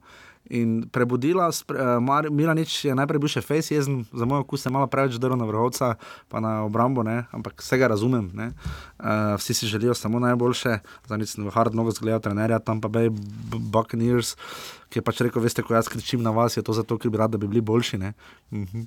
[0.53, 4.89] In prebudila, uh, Milanič je najprej bil še face jezen, za moj okus je malo
[4.93, 5.95] preveč drl na vrhovca,
[6.29, 7.25] pa na obrambo, ne?
[7.33, 8.29] ampak vse ga razumem.
[8.37, 12.93] Uh, vsi si želijo samo najboljše, zdaj nisem v hard nogo zgledal trenerja, tam pa
[12.93, 13.09] bej
[13.57, 14.37] Buccaneers.
[14.89, 17.21] Ki je pač rekel, veste, ko jaz kričim na vas, je to zato, ker bi
[17.21, 18.01] rad, da bi bili boljši.
[18.53, 18.85] Mhm.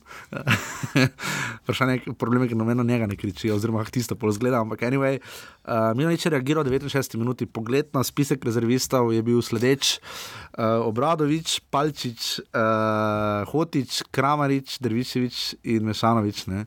[1.63, 4.61] Vprašanje je, problem je, ker nobeno njega ne kriči, oziroma tisto pol zgleda.
[4.61, 5.19] Ampak, anyway,
[5.65, 9.97] uh, Milanič je reagiral 69 minut, pogled na spisek rezervistov je bil sledeč.
[10.57, 16.47] Uh, Obradovič, Palčič, uh, Hotič, Kramarič, Drviševič in Mešanovič.
[16.47, 16.65] Ne?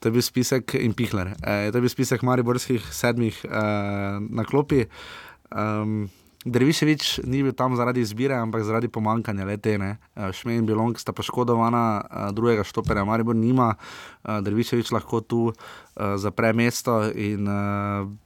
[0.00, 1.36] To je bil spisek in Pihler.
[1.44, 3.48] E, to je bil spisek Mariborskih sedmih e,
[4.20, 4.86] na klopi.
[5.52, 6.08] Um,
[6.40, 10.00] Drviševič ni bil tam zaradi izbire, ampak zaradi pomankanja letene.
[10.16, 15.52] Eh, Šmej in Bilong sta poškodovana, eh, drugega štoperja Maribor nima, eh, Drviševič lahko tu
[16.16, 17.44] zapre mesto in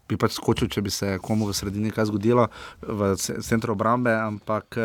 [0.07, 2.46] bi pač skočil, če bi se komu v sredini kaj zgodilo
[2.87, 4.14] v centru obrambe.
[4.14, 4.79] Ampak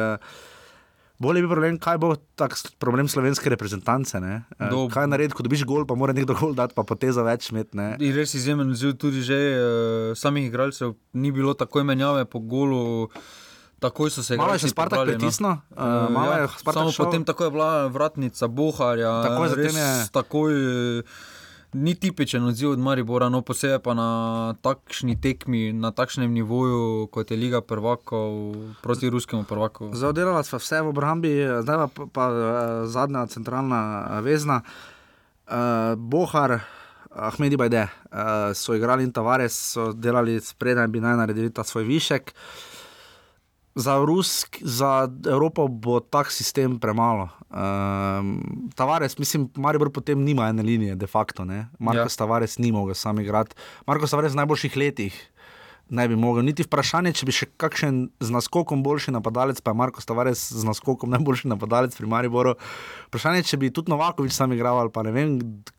[1.20, 4.20] Bolje bi problem, kaj bo tak problem slovenske reprezentance.
[4.56, 7.76] Do, kaj narediti, ko dobiš gol, pa mora nekdo gol dati, pa poteza več imeti.
[8.16, 13.12] Res izjemen odziv tudi že uh, samih igralcev, ni bilo tako menjave po golu.
[13.80, 15.56] Takoj so se malo še Spartak pritisnil.
[15.72, 15.76] No.
[15.76, 17.06] Uh, ja, samo šel.
[17.06, 19.12] potem tako je bila vratnica Boharja.
[19.24, 19.78] Takoj, res,
[20.12, 20.56] takoj,
[21.74, 24.10] ni tipičen odziv od Maribora, no posebej pa na
[24.62, 29.92] takšni tekmi, na takšnem nivoju, kot je Liga prvakov proti ruskemu prvaku.
[29.94, 32.26] Zaodelala sva vse v obrambi, zdaj pa, pa
[32.90, 34.62] zadnja centralna vezna.
[35.50, 36.60] Uh, Bohar,
[37.10, 41.86] Ahmedi Bajde, uh, so igrali in Tavares, so delali spredaj, bi naj naredili ta svoj
[41.90, 42.34] višek.
[43.76, 47.30] Za, Rusk, za Evropo bo tak sistem premalo.
[47.50, 48.42] Um,
[48.76, 51.46] Tavares, mislim, Maribor potem nima ene linije, de facto.
[51.80, 52.16] Marko ja.
[52.18, 53.56] Tavares ni mogel sam igrati.
[53.88, 55.30] Marko Tavares v najboljših letih
[55.90, 56.46] ne bi mogel.
[56.46, 60.64] Niti vprašanje, če bi še kakšen z naskokom boljši napadalec, pa je Marko Tavares z
[60.68, 62.56] naskokom najboljši napadalec pri Mariboru.
[63.10, 65.36] Vprašanje, če bi tudi Novakovič sam igral ali pa ne vem,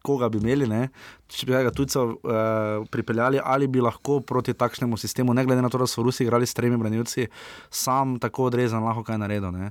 [0.06, 0.88] koga bi imeli, ne?
[1.30, 5.70] če bi ga tujcev uh, pripeljali, ali bi lahko proti takšnemu sistemu, ne glede na
[5.70, 7.28] to, da so Rusi igrali s tremi branilci,
[7.70, 9.54] sam tako odrezan lahko kaj naredil.
[9.54, 9.70] Uh,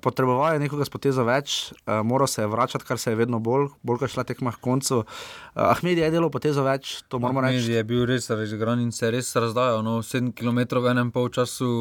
[0.00, 3.42] Potreboval je nekoga s potezo več, uh, moral se je vračati, kar se je vedno
[3.44, 5.02] bolj, bolj kaj šla tekma k koncu.
[5.04, 7.60] Uh, Ahmed je delal potezo več, to moramo reči.
[7.60, 11.12] Ahmed je bil res razigran in se je res razdajal, no, 7 km v enem
[11.12, 11.74] pol času.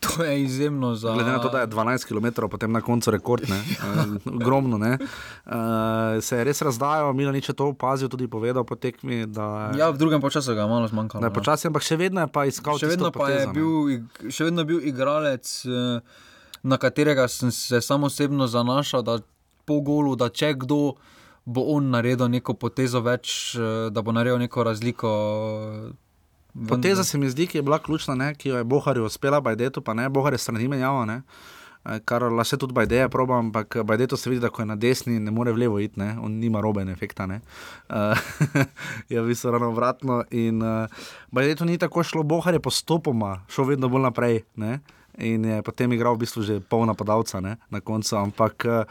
[0.00, 1.12] To je izjemno za.
[1.12, 3.60] Glede na to, da je 12 km, potem na koncu rekord, ne?
[4.36, 4.78] ogromno.
[4.78, 4.98] Ne?
[5.46, 9.26] Uh, se je res razdajal, Milo ni če to opazil, tudi povedal po tekmi.
[9.26, 9.70] Da...
[9.76, 11.24] Ja, v drugem času ga je malo zmanjkalo.
[11.24, 14.48] Ne, počasi, ampak še vedno je pa iskal še vedno pa poteza, je bil, še
[14.48, 16.28] vedno bil igralec, eh,
[16.62, 19.18] na katerega sem se samo osebno zanašal, da
[19.64, 20.80] po golu, da če kdo
[21.44, 25.10] bo on naredil neko potezo več, eh, da bo naredil neko razliko.
[26.68, 29.82] Poteza se mi zdi, ki je bila ključna, ne, ki jo je Boharju uspela, Bajdetu
[29.86, 31.20] pa ne, Bohar je strani menjava, ne,
[31.86, 35.20] eh, kar lahko tudi Bajdeje proba, ampak Bajdetu se vidi, da ko je na desni,
[35.20, 38.18] ne more v levo iti, ne, on nima roben efekta, uh,
[39.12, 40.90] je v bistvu ravno obratno in uh,
[41.30, 44.80] Bajdetu ni tako šlo, Bohar je postopoma šel vedno bolj naprej, ne,
[45.20, 48.84] in je potem igral v bistvu že pol napadalca, ne, na koncu, ampak uh,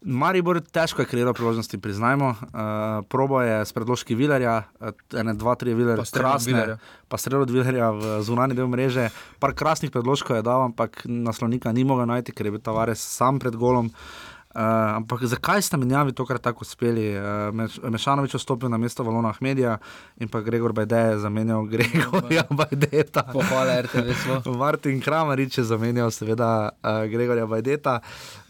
[0.00, 2.32] Maribor težko je kreiral priložnosti, priznajmo.
[2.32, 4.64] Uh, probo je s predložki Vilerja,
[5.12, 9.10] ene, dva, tri Vilerja, krasne, pa sredo od Vilerja v zunanji del mreže.
[9.36, 13.36] Par krasnih predložkov je dal, ampak naslovnika ni mogel najti, ker je bil Tavares sam
[13.36, 13.92] pred golom.
[13.92, 17.14] Uh, ampak zakaj sta menjavi tokrat tako uspeli?
[17.14, 19.78] Uh, Mešanovič je stopil na mesto Valona Ahmedija
[20.18, 23.22] in pa Gregor Bajde je zamenjal Gregorja Bajdeta.
[23.32, 24.10] Pohvala RTV.
[24.62, 28.00] Martin Kramarič je zamenjal seveda uh, Gregorja Bajdeta.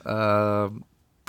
[0.05, 0.73] Uh,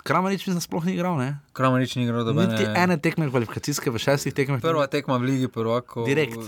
[0.03, 1.19] Kramarič mi sploh ni igral.
[1.53, 4.61] Kramarič ni igral, da bi imel ene tekme kvalifikacijske v šestih tekmah.
[4.63, 6.07] Prva tekma v Ligi prvako.
[6.07, 6.39] Direkt.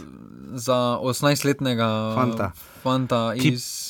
[0.54, 2.52] Za 18-letnega fanta,
[2.84, 3.83] fanta iz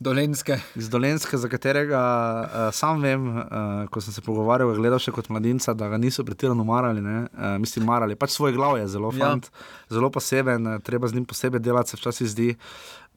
[0.00, 0.58] Dolenske.
[0.76, 2.00] Iz Dolenske, za katerega
[2.44, 3.44] uh, sam vem, uh,
[3.90, 7.00] ko sem se pogovarjal, gledal še kot mladinca, da ga niso pretirano marali.
[7.00, 8.18] Uh, mislim, marali.
[8.18, 9.24] Pač svoj glav je zelo ja.
[9.24, 9.48] fant,
[9.88, 12.50] zelo poseben, treba z njim posebej delati, se včasih zdi.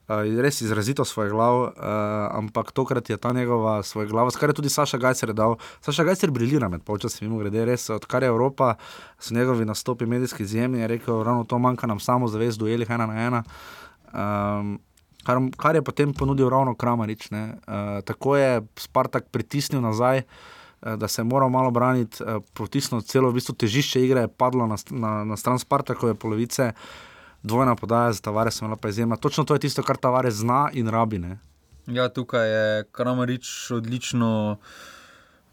[0.07, 1.69] Uh, res izrazito svoj glav, uh,
[2.39, 5.59] ampak tokrat je ta njegova svoj glav, kar je tudi Saša Gajcer dal.
[5.85, 8.77] Saša Gajcer briljira med polčasi, mimo grede, res, odkar je Evropa,
[9.19, 13.05] so njegovi nastopi medijski izjemni, je rekel, ravno to manjka nam samo zavest, dueli ena
[13.05, 13.43] na ena.
[14.09, 14.79] Um,
[15.29, 17.29] kar, kar je potem ponudil ravno Kramarič.
[17.29, 20.25] Uh, tako je Spartak pritisnil nazaj.
[20.79, 22.23] Da se je moral malo braniti,
[22.55, 27.09] potisnil celo v bistvu težišče igre, je padlo na, na, na stran Spartakove polovice, uh,
[27.43, 29.15] dvojna podaja za Tavares, ima pa izjemna.
[29.15, 31.19] Točno to je tisto, kar Tavares zna in rabi.
[31.19, 31.39] Ne?
[31.87, 34.57] Ja, tukaj je Kramarič odlično.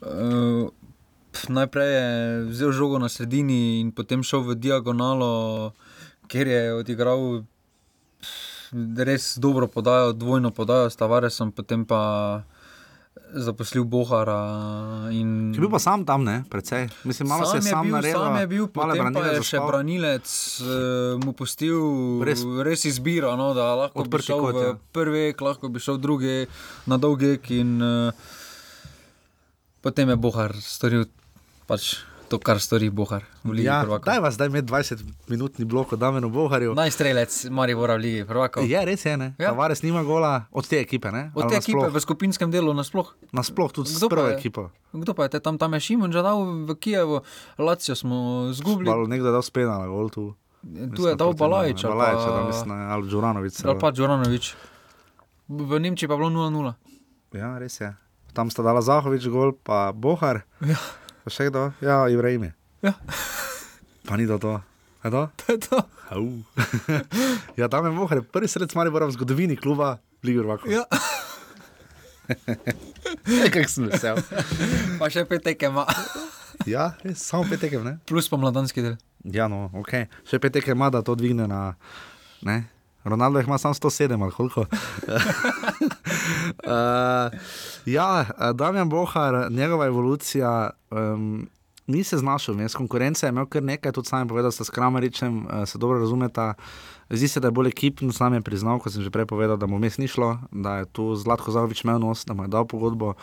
[0.01, 0.69] Uh,
[1.49, 5.73] najprej je vzel žogo na sredini in potem šel v diagonalo,
[6.29, 7.43] kjer je odigral
[8.99, 12.43] res dobro podajo, dvojno podajo s Tavaresom, potem pa
[13.35, 14.39] zaposlil Bohara.
[15.11, 15.53] In...
[15.55, 16.89] Je bil pa sam tam, ne, precej.
[17.05, 18.19] Mislim, malo sam se je sam naredil.
[18.19, 20.29] Sam je bil, potem pa je še branilec
[20.63, 24.75] uh, mu pustil res, res izbiro, no, da lahko bi šel kot, v ja.
[24.93, 26.47] prvi, lahko bi šel drugi,
[26.87, 27.37] na dolgi.
[27.59, 28.27] In uh,
[29.83, 31.09] potem je Bohar storil
[31.67, 31.97] pač
[32.29, 33.25] to, kar stori Bohar.
[33.55, 36.75] Ja, daj vas, zdaj imeti 20 minutni blok od Damena Boharja.
[36.75, 38.61] Najstrelec, Marijo Vora v Ligi, prvako.
[38.67, 39.35] Je res, je, ne.
[39.39, 39.53] Ja.
[39.57, 41.31] Vares nima gola od te ekipe, ne.
[41.35, 43.15] Od te ekipe v skupinskem delu nasploh.
[43.33, 44.71] Nasploh tudi z prvo ekipo.
[44.93, 47.23] Kdo pa je tam, tam je Šimon, že dal v Kijevu,
[47.59, 48.91] Lacijo smo zgubili.
[48.91, 50.35] Ali nekdo dal spena na gol tu.
[50.67, 51.89] Tu je dal Balajča.
[51.89, 53.65] Balajča, da mislim, ali Đuranovič.
[53.65, 54.55] Ali pa Đuranovič.
[55.47, 56.75] V Nemčiji pa je bilo 0-0.
[57.39, 57.95] Ja, res je.
[58.35, 60.43] Tam sta dala Zahovič gol, pa Bohar.
[60.61, 60.77] Ja.
[61.27, 61.75] Pa še kdo?
[61.83, 62.55] Ja, Ibrahim.
[62.87, 62.95] Ja.
[64.07, 64.39] Pa ni to.
[64.39, 64.63] to.
[65.03, 65.27] Je to?
[65.27, 65.79] To je to.
[67.59, 70.71] ja, tam je mohre, prvi sred smari v zgodovini kluba Ligor Vako.
[70.71, 70.87] Ja.
[73.51, 74.23] Kaj sem vesel.
[75.03, 75.75] Pa še pet tekem.
[76.63, 77.99] ja, res, samo pet tekem, ne?
[78.07, 78.95] Plus pa mladanski del.
[79.27, 80.07] Ja, no, ok.
[80.31, 81.75] Še pet tekem, da to dvigne na.
[82.47, 82.71] Ne?
[83.09, 84.61] Ronaldo ima samo 107, ali koliko.
[84.61, 84.67] uh,
[87.97, 90.71] ja, Damien Bohar, njegova evolucija.
[90.91, 91.49] Um,
[91.87, 94.65] ni se znašel, vmes konkurence je imel kar nekaj, tudi sam je povedal, da se
[94.65, 96.55] s Krameričem uh, se dobro razumeta.
[97.11, 99.67] Zdi se, da je bolj ekipno, sam je priznal, kot sem že prej povedal, da
[99.67, 102.67] mu mes ni šlo, da je tu Zlatko Zavič imel nos, da mu je dal
[102.67, 103.15] pogodbo.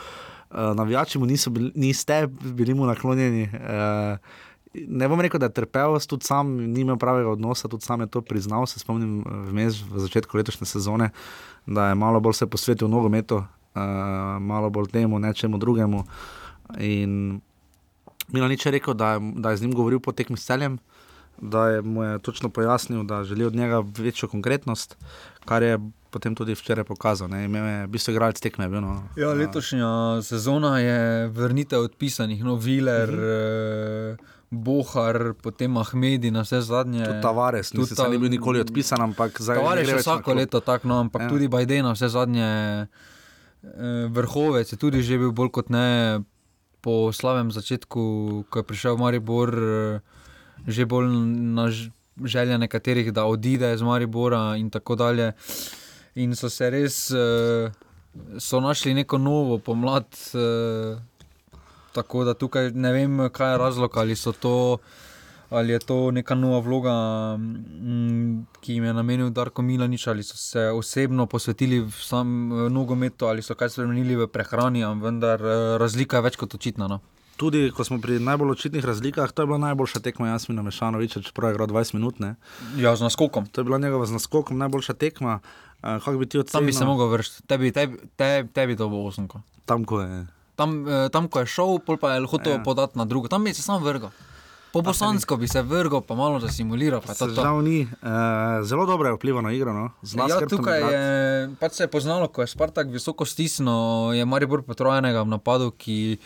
[0.52, 3.44] Uh, navijači mu niso bili, niste bili mu naklonjeni.
[3.44, 4.18] Uh,
[4.74, 8.08] Ne bom rekel, da je trpel, tudi sam ni imel pravega odnosa, tudi sam je
[8.08, 8.66] to priznal.
[8.66, 11.10] Se spomnim vmes v začetku letošnje sezone,
[11.66, 13.82] da je malo bolj se posvetil nogometu, uh,
[14.42, 16.04] malo bolj temu, nečemu drugemu.
[16.80, 17.42] In
[18.34, 20.80] Milo nič je rekel, da je, da je z njim govoril po tekmi s celjem,
[21.42, 24.98] da je mu je točno pojasnil, da želi od njega večjo konkretnost,
[25.46, 27.30] kar je potem tudi včeraj pokazal.
[27.30, 27.46] Ne.
[27.46, 28.70] Imel je bistvo igralec tekme.
[28.70, 29.04] Bil, no.
[29.18, 33.10] ja, letošnja sezona je vrnitev odpisanih, no, Viler.
[33.10, 34.33] Uh -huh.
[34.54, 37.06] Bohar, potem Ahmedi, na vse zadnje.
[37.06, 39.66] Tudi Tavares, tudi ta, ni bil nikoli odpisan, ampak zdaj je to.
[39.66, 41.30] Tavares je vsako leto tako, no, ampak ja.
[41.34, 42.50] tudi Bajden, vse zadnje
[42.86, 42.88] eh,
[44.14, 46.22] vrhovec je tudi že bil bolj kot ne
[46.84, 48.04] po slabem začetku,
[48.52, 49.50] ko je prišel Maribor,
[50.68, 51.08] že bolj
[51.56, 51.72] na
[52.20, 55.32] želje nekaterih, da odide iz Maribora in tako dalje.
[56.20, 57.08] In so se res
[58.38, 60.12] so našli neko novo pomlad.
[61.94, 64.56] Tako da tukaj ne vem, kaj je razlog, ali so to
[65.54, 66.94] ali je to neka nova vloga,
[67.38, 73.42] mm, ki jim je namenil Darko Milanič, ali so se osebno posvetili samemu nogometu, ali
[73.42, 76.88] so kaj spremenili v prehrani, vendar eh, razlika je več kot očitna.
[76.88, 77.00] No?
[77.38, 81.52] Tudi ko smo pri najbolj očitnih razlikah, to je bila najboljša tekma Jasmina Mešanoviča, čeprav
[81.52, 82.20] je igral 20 minut.
[82.20, 82.36] Ne?
[82.78, 83.46] Ja, z naskokom.
[83.46, 85.40] To je bila njegova z naskokom najboljša tekma.
[85.84, 89.42] Uh, bi tam bi se mogel vršiti, tebi, tebi, tebi, tebi to bo osmko.
[89.66, 90.26] Tam, ko je.
[90.56, 92.64] Tam, eh, tam, ko je šel, pa je hotel ja.
[92.64, 94.12] podati na drugo, tam bi se sam vrgal.
[94.74, 97.02] Po bosansko bi se vrgal, pa malo zasimuliral.
[97.36, 99.74] Žal ni, uh, zelo dobro je vplivalo na igro.
[99.74, 99.92] No?
[100.30, 105.22] Ja, tukaj je, pač se je poznalo, ko je Spartak visoko stisnil, je Maribor potrojenega
[105.22, 106.18] v napadu, ki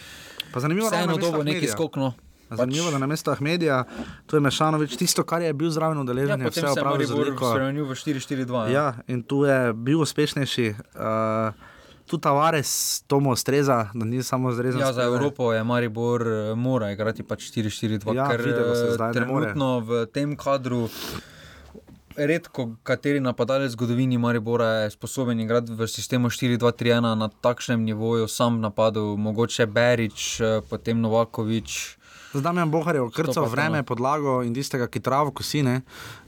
[0.55, 2.13] zanimivo, je eno dobo neki skokno.
[2.47, 2.95] Zanimivo, pač...
[2.95, 3.83] da na mesto Ahmedija,
[4.25, 7.51] tu je Mešanovič, tisto, kar je bil zraven udeležen, ja, vse opravil z veliko.
[7.51, 8.67] Spremenil v 4-4-2.
[8.71, 8.71] Ja.
[8.71, 10.69] ja, in tu je bil uspešnejši.
[10.95, 11.75] Uh,
[12.07, 14.81] tudi Tavares, to mu ustreza, da ni samo zrezan.
[14.81, 18.43] Ja, za Evropo je Maribor, eh, mora igrati pač 4-4-2, ja, ker
[18.75, 20.87] se zdaj trenutno v tem kadru.
[22.17, 28.27] Redko kateri napadalec v zgodovini Maribora je sposoben igrati v sistemu 4-2-3-1 na takšnem nivoju,
[28.27, 31.96] sam napadu, mogoče Berič, eh, potem Novakovič.
[32.33, 35.81] Zdaj mi je Bohar okrcal vreme, podlago in tistega, ki travo kosine.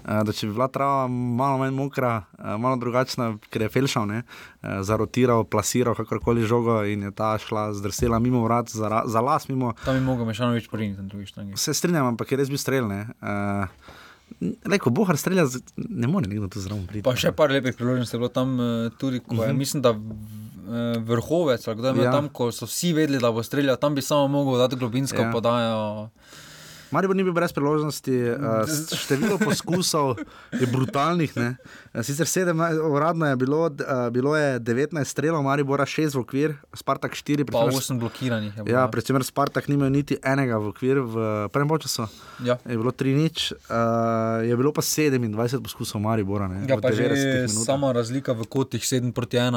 [0.06, 4.08] Eh, da če bi bila trava malo manj mokra, eh, malo drugačna, ker je felšal,
[4.08, 4.24] ne,
[4.64, 9.50] eh, zarotiral, plasiral kakorkoli žogo in je ta šla zdrsela mimo vrat, za, za las
[9.50, 9.74] mimo.
[9.86, 11.58] Tam bi mogel mešano več poriniti na drugi strani.
[11.58, 13.08] Se strinjam, ampak je res bil strelne.
[14.66, 15.46] Reko, bohar strelja,
[15.78, 17.04] ne more nekdo tu zraven priti.
[17.04, 18.58] Pa še par lepih priložnosti je bilo tam
[19.00, 19.56] tudi, ko je, uh mhm.
[19.56, 19.58] -huh.
[19.58, 19.96] mislim, da
[21.00, 22.12] vrhovec, kdo je ja.
[22.12, 25.32] tam, ko so vsi vedeli, da bo streljal, tam bi samo mogel dati globinsko ja.
[25.32, 26.10] podajo.
[26.92, 28.66] Marijo ni bil brez priložnosti, uh,
[29.04, 30.18] število poskusov
[30.52, 31.38] je brutalnih.
[31.38, 31.50] Ne?
[31.94, 36.20] Eh, sicer 17, uradno je bilo, uh, bilo je 19 strelov, Marijo Bora 6 v
[36.20, 38.54] okvir, Spartak 4, pa 8 blokiranih.
[38.66, 41.16] Ja, predvsem Spartak ni imel niti enega v okvir v
[41.54, 42.10] prvem času.
[42.44, 42.58] Ja.
[42.66, 46.50] Je bilo 3 nič, uh, je bilo pa 27 poskusov Marijo Bora.
[46.66, 49.54] Ja, pa že sama razlika v kotih 7 proti 1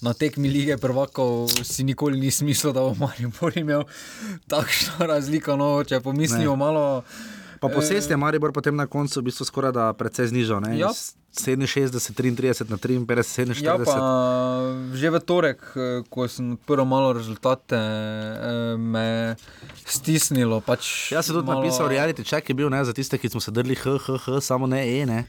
[0.00, 3.84] na tekmi lige prvakov si nikoli ni smisel, da bo Maribor imel
[4.48, 5.56] takšno razliko.
[5.56, 6.60] No, če pomislimo ne.
[6.60, 6.84] malo.
[7.60, 10.64] Pa posest je Maribor potem na koncu v bistvu skoraj da precej znižal.
[10.80, 10.88] Ja.
[11.30, 13.62] 67, 33 na 53, 47.
[13.62, 13.78] Ja,
[14.98, 15.62] že v torek,
[16.10, 17.78] ko sem prvo malo rezultate,
[18.74, 19.38] me
[19.86, 20.58] stisnilo.
[20.58, 21.62] Pač Jaz sem tudi malo...
[21.62, 24.82] napisal, reality check je bil ne, za tiste, ki smo se drli, hhh, samo ne
[24.82, 25.06] e.
[25.06, 25.28] Ne.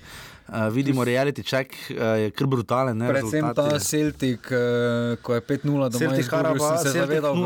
[0.51, 2.97] Uh, vidimo, reality check uh, je kar brutalen.
[2.97, 3.69] Ne, Predvsem rezultati.
[3.71, 7.37] ta Celtic, uh, ko je 5-0 doma, Celtic Haraba, se zavedal,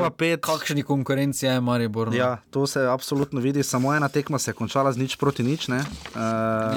[0.42, 2.10] kakšni konkurenci je Maribor.
[2.10, 2.18] No.
[2.18, 3.64] Ja, to se absolutno vidi.
[3.64, 5.70] Samo ena tekma se je končala z nič proti nič.
[5.70, 5.78] Uh,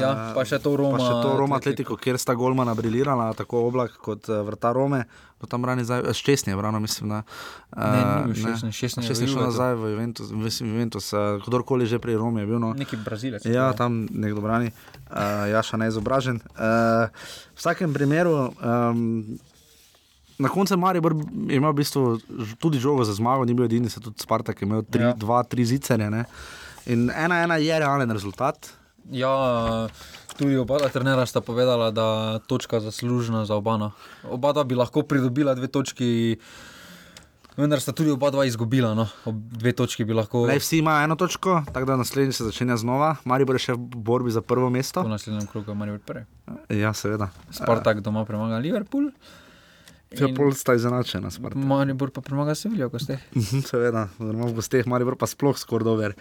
[0.01, 1.01] ja, pa še to Roma.
[1.01, 5.07] Pa še to Roma Atletico, kjer sta Golmana brilirala, tako oblak kot uh, vrta Rome.
[5.39, 7.13] Do tam brani zdaj, ščesni je brano, mislim.
[7.15, 7.23] Uh,
[7.79, 12.43] ne, ne, šestni je šel nazaj v Juventus, v Juventus uh, kdorkoli že pri Romi
[12.43, 12.59] je bil.
[12.59, 12.73] No.
[12.75, 13.47] Neki brazilec.
[13.47, 14.73] Ja, tam nekdo brani,
[15.11, 16.43] uh, Jaša neizobražen.
[16.59, 17.07] Uh,
[17.55, 18.51] v vsakem primeru.
[18.59, 19.39] Um,
[20.39, 21.17] Na koncu Maribor
[21.51, 22.03] imel v bistvu
[22.63, 25.11] tudi žogo za zmago, ni bil edini, se tudi Spartak imel tri, ja.
[25.19, 26.07] dva, tri zicere.
[26.87, 28.71] In ena, ena je realen rezultat.
[29.11, 29.89] Ja,
[30.39, 33.77] Tudi oba trenera sta povedala, da je točka zaslužna za oba.
[33.77, 33.91] No.
[34.31, 36.39] Oba bi lahko pridobila dve točki,
[37.59, 38.95] vendar sta tudi oba dva izgubila.
[38.95, 39.09] No.
[39.27, 40.47] Dve točki bi lahko.
[40.47, 43.17] Le vsi imajo eno točko, tako da naslednji se začenja znova.
[43.25, 45.03] Mari bo še v borbi za prvo mesto.
[45.03, 46.25] V naslednjem krogu je Mari prvi.
[46.71, 47.33] Ja, seveda.
[47.51, 49.11] Spartak doma premaga Liverpool.
[50.09, 51.29] Če pol sta izenačena.
[51.53, 53.19] Maribor pa premaga Sevilijo, ko ste.
[53.37, 56.15] Mhm, seveda, v gosteh Maribor pa sploh skoraj dober.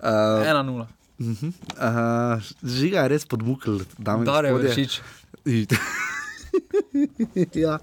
[0.00, 0.88] Uh, 1-0.
[1.18, 1.50] Uh -huh.
[1.50, 4.12] uh, žiga je res podmukl, da
[4.46, 5.00] je všeč.
[7.54, 7.78] ja.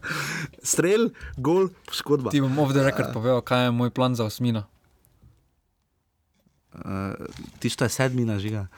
[0.63, 2.31] Strel, gol, poškodba.
[2.31, 4.63] Ti bom ovdje rekel, povedal, kaj je moj plan za osmino.
[6.73, 6.81] Uh,
[7.59, 8.67] ti što je sedmina, žiga.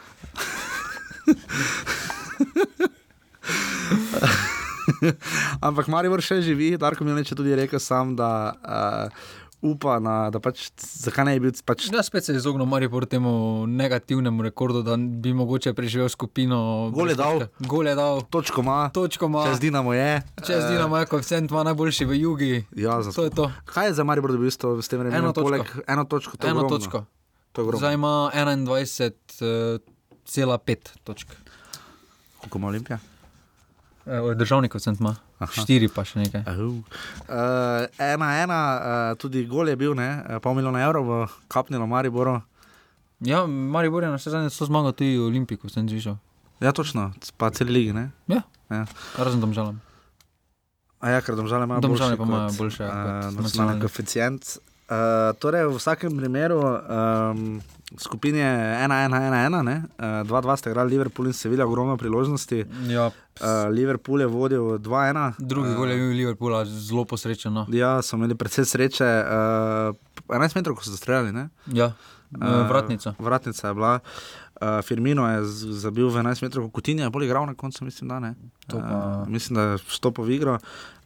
[5.62, 9.12] Ampak Marijo še živi, Darko mi je tudi rekel, sam, da uh,
[9.62, 11.56] upa, na, da pač, zakaj ne bi bil.
[11.66, 11.88] Pač...
[11.94, 16.92] Ja, spet se je izognil Marijo temu negativnemu rekordu, da bi mogoče preživel skupino.
[16.94, 17.48] Gole dal.
[17.60, 18.22] Gole dal.
[18.30, 18.90] Točko ima.
[18.94, 19.46] Točko ima.
[19.50, 20.22] Čez Dinamo je.
[20.46, 22.66] Čez uh, Dinamo je, koeficient ima najboljši v jugi.
[22.76, 23.52] Ja, za to je to.
[23.66, 25.26] Kaj je za Marijo, da bi bil s tem vremenom?
[25.26, 25.50] Eno točko.
[25.50, 26.38] Poleg, eno točko.
[26.48, 27.06] Eno točko.
[27.78, 29.80] Zdaj ima 21,5
[30.46, 31.28] uh, točk.
[32.38, 33.00] Koliko ima Olimpija?
[34.06, 36.42] Uh, državni koncent ima, štiri pa še nekaj.
[36.50, 40.40] Uh, ena, ena, uh, tudi gol je bil, ne?
[40.42, 41.18] pol milijona evrov v
[41.52, 42.40] Kapnilo, Mariboru.
[43.20, 46.18] Ja, Maribor je na vse zadnje zmagal tudi Olimpij, ko sem zvišal.
[46.62, 48.10] Ja, točno, pa cel ligi, ne?
[48.26, 48.86] Ja, ja.
[49.18, 49.78] razen domžalam.
[50.98, 51.94] A ja, ker domžale imajo boljše.
[51.94, 52.86] Domžale pa imajo boljše.
[52.86, 54.58] Uh, nacionalni koeficient.
[54.90, 56.58] Uh, torej, v vsakem primeru.
[56.66, 57.62] Um,
[57.96, 58.52] skupini je
[58.84, 62.66] 1-1-1-1, 2-2 ste igrali Liverpool in Sevilla, ogromno priložnosti.
[62.88, 63.08] Ja.
[63.08, 65.34] Uh, Liverpool je vodil 2-1.
[65.40, 67.54] Drugi gol je bil Liverpool, zelo posrečen.
[67.54, 67.66] No.
[67.72, 69.08] Ja, so imeli predvsej sreče.
[69.08, 71.48] Uh, 11 metrov, ko so streljali.
[71.72, 71.94] Ja,
[72.36, 73.16] uh, vratnica.
[73.20, 73.94] Vratnica je bila.
[73.96, 74.02] Uh,
[74.84, 75.44] Firmino je
[75.78, 78.36] zabil v 11 metrov, Kutinja je bolj igral na koncu, mislim, da ne.
[78.68, 78.78] Pa...
[78.78, 80.58] Uh, mislim, da je vstopil v igro.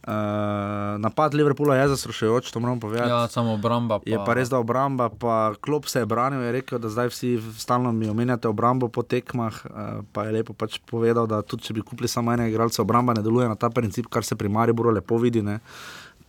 [0.02, 3.10] Uh, napad Liverpoola je zastrošujoč, to moram povedati.
[3.10, 3.98] Ja, samo obramba.
[3.98, 4.10] Pa...
[4.10, 7.36] Je pa res, da obramba, pa klop se je branil, je rekel, da zdaj vsi
[7.58, 9.62] stalno mi omenjate obrambo po tekmah.
[9.64, 13.14] Uh, pa je lepo pač povedal, da tudi če bi kupili samo enega igralca, obramba
[13.14, 15.42] ne deluje na ta princip, kar se pri Mariboru lepo vidi.
[15.42, 15.60] Ne.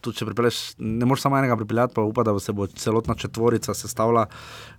[0.03, 3.73] Tudi če pripelješ, ne moreš samo enega pripeljati, pa upa, da se bo celotna četvorica
[3.73, 4.27] sestavila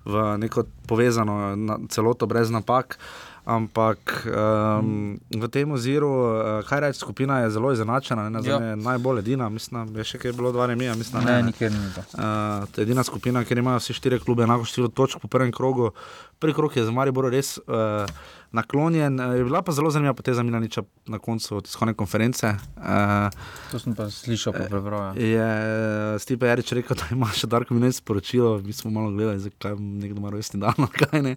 [0.05, 1.57] v neko povezano
[1.89, 2.99] celoto brez napak.
[3.45, 8.57] Ampak um, v tem oziru, uh, kaj reči, skupina je zelo izenačena, ne, ja.
[8.73, 10.95] najbolj edina, mislim, je še kaj bilo dva remija.
[10.97, 11.91] Ne, ne, nikjer ni.
[11.93, 15.53] Uh, to je edina skupina, ker imajo vsi štiri klube enako število točk po prvem
[15.53, 15.93] krogu.
[16.41, 17.59] Prvi krog je za Maribor res.
[17.69, 18.09] Uh,
[18.55, 19.21] naklonjen.
[19.21, 22.47] Eh, je bila pa zelo zanimiva poteza Milaniča na koncu tiskovne konference.
[22.77, 23.29] Uh,
[23.71, 25.19] to sem pa slišal, pa prebral.
[25.19, 25.23] Ja.
[25.25, 29.75] Je Stipe Jarič rekel, da ima še Darko Minec sporočilo, mi smo malo gledali, zakaj
[29.79, 31.37] nekdo ima rojstni dan, kaj ne.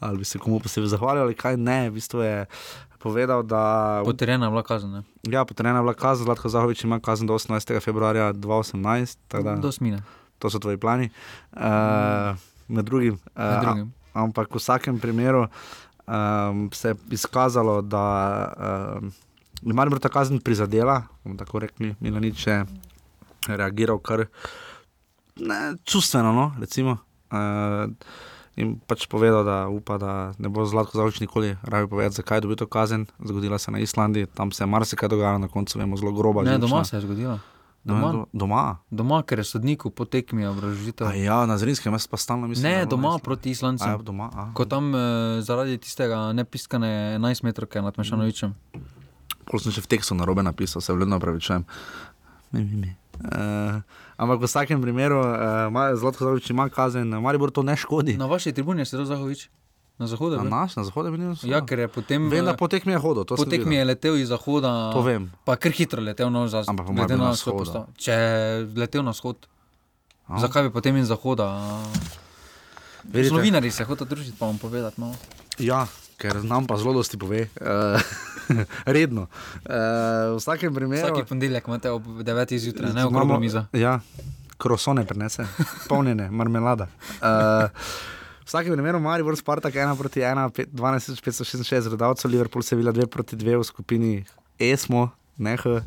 [0.00, 1.86] Ali bi se komu posebej zahvalil, ali kaj ne.
[1.90, 2.36] V bistvu je
[2.98, 4.02] povedal, da.
[4.04, 4.98] Potrjena je bila kazen.
[4.98, 5.02] Ne?
[5.30, 7.78] Ja, potrjena je bila kazen, Zlatko Zahovič ima kazen do 18.
[7.84, 9.62] februarja 2018.
[9.62, 10.02] Do smine.
[10.38, 11.10] To so tvoji plani.
[11.54, 12.34] Uh,
[12.68, 13.14] med drugim.
[13.34, 13.94] Uh, med drugim.
[14.18, 15.46] Ampak v vsakem primeru
[16.08, 18.04] um, se je izkazalo, da
[19.00, 19.12] um,
[19.62, 21.02] je Maribor ta kazen prizadela,
[21.38, 22.64] tako rekli, Milanič je
[23.48, 24.26] reagiral kar
[25.36, 26.96] ne, čustveno, no, recimo.
[27.30, 27.92] Uh,
[28.58, 32.42] In pač povedal, da upa, da ne bo zlato zauč nikoli raje povedati, zakaj je
[32.42, 33.06] dobil to kazen.
[33.22, 36.42] Zgodila se na Islandiji, tam se je marsikaj dogajalo, na koncu vemo zelo grobo.
[36.42, 37.38] Ne, doma se je zgodilo.
[37.84, 38.12] Doma?
[38.12, 38.76] Do, doma.
[38.90, 41.08] doma, ker je sodniku potekmi obrazložitev.
[41.16, 42.72] Ja, na Zrinskem mestu pa stalno mislim.
[42.72, 43.24] Ne, doma mislim.
[43.24, 43.90] proti Islandcem.
[43.90, 44.30] Ja, doma.
[44.34, 44.98] A, Ko tam e,
[45.40, 48.52] zaradi tistega nepiskane 11 metrov nad Mešanovičem.
[49.48, 51.64] Pol sem še v tekstu na robe napisal, se vljudno pravičujem.
[52.52, 52.90] Mi, mi, mi.
[53.18, 53.80] Uh,
[54.16, 58.14] ampak v vsakem primeru, uh, Zlatko Zahovič ima kazen, Maribor to ne škodi.
[58.20, 59.48] Na vaši tribuni je sedaj Zahovič.
[59.98, 60.50] Na zahodu je bil.
[60.50, 61.34] Na naš, na zahodu je bil.
[61.42, 62.28] Ja, ker je potem.
[62.30, 63.26] Vem, da potek mi je hodil.
[63.26, 64.92] Potek mi je letel iz zahoda.
[64.94, 65.26] To vem.
[65.44, 66.70] Pa kar hitro letel na zahod.
[66.70, 67.72] Ampak letel na vzhod.
[67.98, 69.48] Če je letel na vzhod,
[70.38, 71.50] zakaj bi potem iz zahoda?
[73.08, 75.16] Novinari se hočejo družiti, pa vam povedati malo.
[75.58, 75.86] Ja,
[76.20, 77.48] ker nam pa zelo dosti pove.
[77.58, 77.98] Uh,
[78.96, 79.26] redno.
[79.66, 81.10] Uh, v vsakem primeru.
[81.10, 82.54] Vsak ponedeljek imate ob 9.
[82.58, 83.64] zjutraj, ne ogromno mizo.
[83.72, 83.98] Ja,
[84.58, 85.46] krosone prenese,
[85.88, 86.86] polnjene, marmelada.
[87.18, 87.66] Uh,
[88.48, 93.36] vsakem primeru, Marijo, Spartak 1 proti 1, 12.566 gledalcev, Liverpool se je bila 2 proti
[93.36, 94.12] 2 v skupini
[94.58, 95.82] ESMO, neh, uh,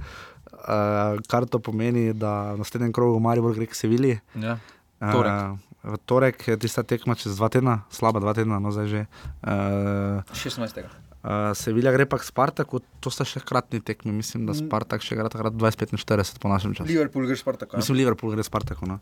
[1.28, 4.20] kar to pomeni, da na naslednjem krogu Marijo gre k Sevilji.
[4.36, 4.60] Ja.
[5.02, 9.02] Uh, v torek je tista tekma čez dva tedna, slaba dva tedna, no zdaj že.
[9.42, 10.86] Uh, 16.
[11.22, 15.18] Uh, Sevilja gre pa k Spartaku, to sta še kratni tekmi, mislim, da Spartak še
[15.18, 16.90] gre takrat 25-40 po našem času.
[16.90, 17.78] Liverpool gre Spartaku.
[17.78, 17.82] Ja.
[17.82, 18.90] Mislim, Liverpool gre Spartaku.
[18.90, 19.02] No.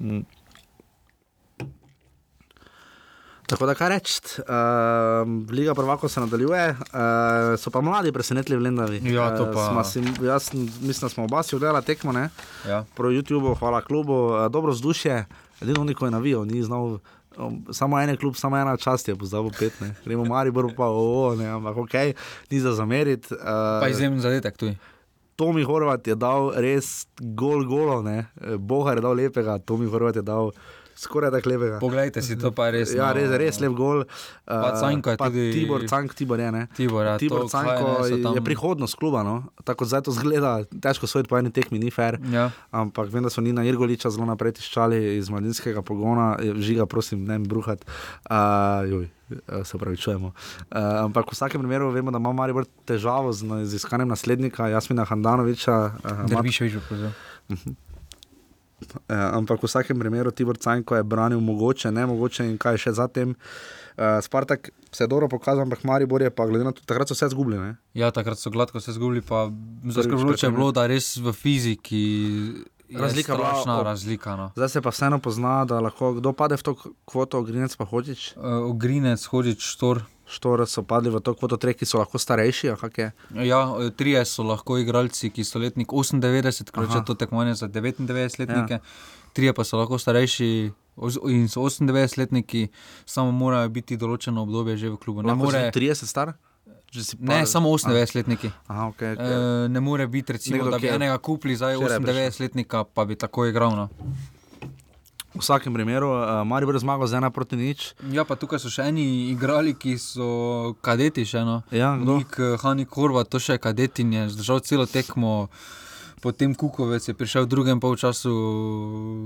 [0.00, 0.24] Mm.
[3.46, 6.78] Tako da, kaj reči, uh, Liga prvako se nadaljuje, uh,
[7.58, 9.00] so pa mladi presenetili v Lendavi.
[9.14, 9.70] Ja, to pa.
[9.70, 12.28] Uh, si, jaz mislim, da smo oba si oddelali tekmo, ne?
[12.68, 12.84] Ja.
[12.94, 15.24] Pro YouTube, hvala klubu, uh, dobro vzdušje,
[15.60, 16.98] edino neko je navijal, ni znal.
[17.38, 19.94] Um, samo en klub, samo ena čast je, pozabo pet, ne.
[20.04, 21.94] Gremo Maribor, pa o, ne, ampak ok,
[22.50, 23.34] ni za zameriti.
[23.34, 23.40] Uh,
[23.80, 24.72] pa izjemen zadetek tu.
[25.36, 28.24] Tomi Horvat je dal res gol, golo, ne?
[28.58, 30.50] Bohar je dal lepega, Tomi Horvat je dal
[30.96, 31.78] skoraj tako lepega.
[31.78, 32.94] Poglejte si to, pa je res.
[32.96, 34.04] Ja, res, res lep gol.
[34.44, 36.66] Pa Canko je pa tudi- Tibor, Cank, Tibor je, ne?
[36.76, 39.44] Tibor, ja, Tibor to, Canko kaj ne, so tam- je prihodnost kluba, no?
[39.64, 42.18] tako zdaj to zgleda, težko soditi po eni tekmi, ni fair.
[42.30, 42.50] Ja.
[42.70, 47.38] Ampak vem, da so Nina Irgoliča zelo naprej tiščali iz mladinskega pogona, žiga, prosim, ne
[47.38, 47.84] mi bruhati.
[48.30, 50.30] Uh, eh, se pravi, čujemo.
[50.70, 55.04] Uh, ampak v vsakem primeru vemo, da ima Maribor težavo z, z iskanjem naslednika, Jasmina
[55.04, 55.74] Handanoviča.
[56.04, 57.76] Uh, Derviševič bo prevzel.
[58.94, 62.92] Uh, ampak v vsakem primeru Tibor Cajnko je branil mogoče, ne mogoče in kaj še
[62.92, 63.34] zatem.
[63.96, 67.14] Uh, Spartak se je dobro pokazal, ampak Maribor je pa glede na to, takrat so
[67.14, 67.58] vse zgubili.
[67.58, 67.76] Ne?
[67.94, 69.50] Ja, takrat so gladko se zgubili, pa
[69.84, 72.04] zaskrbljujoče je bilo, da res v fiziki.
[72.88, 74.36] je Razlika bila strašna ob- razlika.
[74.36, 74.50] No.
[74.56, 76.74] Zdaj se pa vseeno pozna, da lahko kdo pade v to
[77.04, 78.36] kvoto, Grinec pa hočič.
[78.36, 80.02] Uh, Ogrinec, hodič, štor.
[80.26, 82.72] Štor so padli v to kvoto, tre, ki so lahko starejši.
[83.46, 83.60] Ja,
[83.94, 86.98] trije so lahko igralci, ki so letnik 98, ker Aha.
[86.98, 89.30] če to tekmovanje za 99-letnike, ja.
[89.38, 90.50] trije pa so lahko starejši
[91.30, 92.66] in so 98-letniki,
[93.06, 95.22] samo morajo biti določeno obdobje že v klubu.
[95.22, 96.34] Ne, more, si 30 star?
[96.90, 98.50] Si ne samo 98-letniki.
[98.66, 99.66] Aha, okay, okay.
[99.66, 102.86] E, ne more biti, recimo, Nekdo, da ki bi je enega kupili, zdaj včeraj 98-letnika,
[102.94, 103.76] pa bi tako igral.
[103.76, 103.88] No.
[105.36, 107.92] V vsakem primeru, uh, Maribor je zmagal z ena proti nič.
[108.08, 110.28] Ja, pa tukaj so še eni igrali, ki so
[110.80, 111.28] kadeti.
[111.28, 111.60] Še, no.
[111.68, 111.92] Ja?
[111.92, 115.52] Nik Hanik Horvat, to še kadeti in je zdržal celo tekmo.
[116.26, 118.34] Potem Kukovec je prišel v drugem polčasu,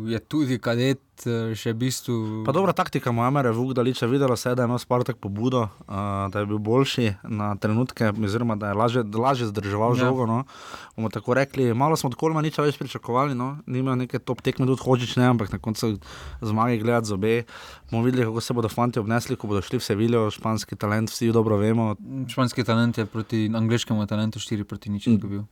[0.04, 2.44] je tudi kadet, eh, še v bistvu.
[2.44, 6.28] Pa dobra taktika, Mojamer je Vuk Daliča videla, se, da je imel Spartak pobudo, uh,
[6.28, 10.04] da je bil boljši na trenutke, oziroma da je lažje, lažje zdrževal Ja.
[10.04, 10.28] žogo.
[10.28, 10.44] No.
[10.92, 13.56] Bomo tako rekli, malo smo od Kolma nič več pričakovali, no.
[13.64, 15.96] nima neke top tekme, tudi hočič ne, ampak na koncu
[16.44, 17.48] zmage gledati zobe.
[17.88, 21.32] Bomo videli, kako se bodo fanti obnesli, ko bodo šli v Sevilijo, španski talent, vsi
[21.32, 21.96] dobro vemo,
[22.28, 25.48] Španski talent je proti angliškemu talentu 4 proti nič izgubil.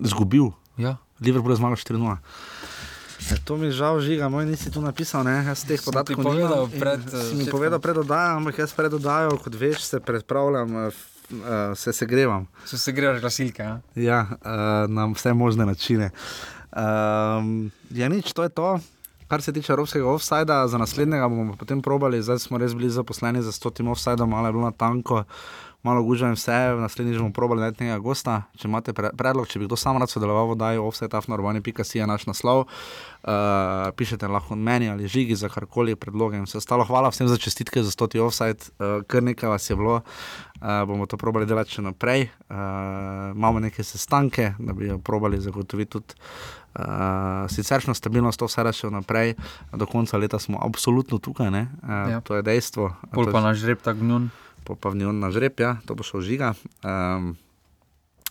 [0.00, 0.56] zgubil.
[0.78, 0.96] Ja.
[1.20, 2.16] Liverpool je zmagal 4-0.
[3.18, 5.42] E, to mi je žal, žiga, moj nisi tu napisal, ne?
[5.42, 8.94] jaz teh podatkov nimam in pred, si eh, mi povedal pred oddajo, ampak jaz pred
[8.94, 11.00] oddajo, kot veš, se predpravljam, eh,
[11.34, 12.46] eh, se segrevam.
[12.64, 13.62] Se grevaš glasilke.
[13.62, 13.80] Ja?
[13.94, 16.14] Ja, uh, na vse možne načine.
[16.70, 18.78] Um, ja, nič, to je to.
[19.28, 23.42] Kar se tiče evropskega offsajda, za naslednjega bomo potem probali, zdaj smo res bili zaposleni
[23.42, 25.24] za 100 offsajdom, malo je bilo na tanko,
[25.82, 28.42] malo gužam vse, naslednjič bomo probali najti nekega gosta.
[28.58, 32.26] Če imate pre predlog, če bi kdo sam rad sodeloval, da je offside.afnorbani.si je naš
[32.26, 32.64] naslov.
[33.22, 36.84] Uh, pišete lahko meni ali žigi za karkoli predloge in vse ostalo.
[36.84, 40.00] Hvala vsem za čestitke za 100 offside, uh, kar nekaj vas je bilo.
[40.58, 42.28] Uh, bomo to probali delati še naprej.
[42.50, 42.56] Uh,
[43.36, 46.14] imamo neke sestanke, da bi probali zagotoviti tudi
[46.78, 49.34] uh, siceršno stabilnost, to vse reče naprej.
[49.72, 51.68] Do konca leta smo absolutno tukaj, ne?
[51.82, 52.20] uh, Ja.
[52.20, 52.90] to je dejstvo.
[53.14, 54.30] Pol pa naš žreb tak gnjon.
[54.68, 56.52] Pol pa v njoj na žreb, ja, to bo šlo žiga.
[56.84, 57.32] Um,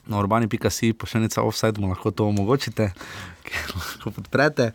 [0.07, 2.91] na urbani.si pošiljnica offside mu lahko to omogočite,
[3.47, 4.71] ker lahko podprete.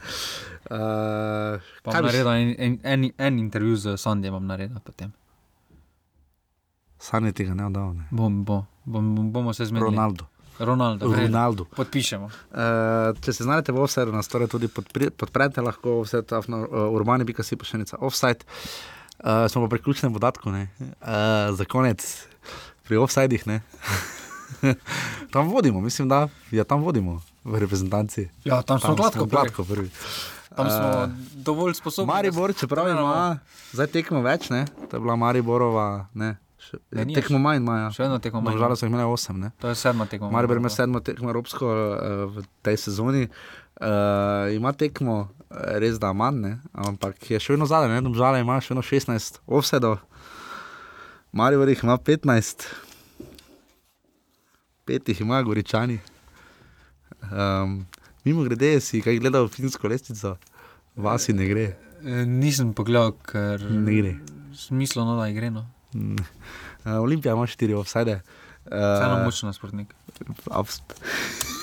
[0.67, 5.15] Uh, Pa bom naredil en, en, en, en intervju z Sandijem, bom naredil potem.
[7.03, 8.07] Sanje tega ne oddal, ne.
[8.15, 9.91] Bom, bo, bom, bomo se zmenili.
[9.91, 10.29] Ronaldo.
[10.59, 11.09] Ronaldo.
[11.11, 11.65] Ronaldo.
[11.75, 12.27] Podpišemo.
[12.27, 16.95] Uh, če se znajdete v offside, nas torej tudi podprete, lahko vse to na uh,
[16.95, 18.47] urbani.si pošiljnica offside.
[19.23, 20.68] Uh, smo pa pri ključnem podatku, ne.
[20.79, 22.27] Uh, za konec,
[22.83, 23.61] pri offsidih, ne.
[25.33, 28.29] tam vodimo, mislim, da ja, tam vodimo v reprezentanci.
[28.45, 29.25] Ja, tam smo gladko.
[29.25, 29.91] gladko prvi.
[30.57, 32.12] Tam smo Eh, dovolj sposobni.
[32.12, 33.39] Maribor, čeprav ima,
[33.73, 34.66] zdaj tekmo več, ne.
[34.91, 36.37] To je bila Mariborova, ne.
[36.62, 37.89] Še, Ne, ni tekmo manj imajo.
[37.91, 38.59] Še vedno tekmo manj.
[38.61, 39.51] Žal so jih imeli osem, ne.
[39.59, 40.31] To je sedma tekma.
[40.31, 41.97] Maribor ima sedmo tekmo evropsko uh,
[42.31, 43.27] v tej sezoni.
[43.83, 46.53] Uh, ima tekmo, res da manj, ne?
[46.73, 50.01] ampak je še vedno zadaj, ne domžale ima še vedno 16 offsedov,
[51.33, 52.67] Maribor jih ima 15,
[54.85, 55.97] pet jih ima goričani.
[57.31, 57.87] Um,
[58.25, 60.35] mimo grede si kaj gledal finsko lestvico,
[60.97, 61.65] vasi ne gre.
[62.03, 64.13] E, Nisem pogledal, ker Ne gre.
[64.53, 65.49] Smislo, no, da igre.
[65.51, 65.65] No.
[65.95, 66.21] Mm.
[66.85, 68.21] Uh, Olimpija ima 4 offsede.
[68.69, 69.95] Uh, močen nasprotnik.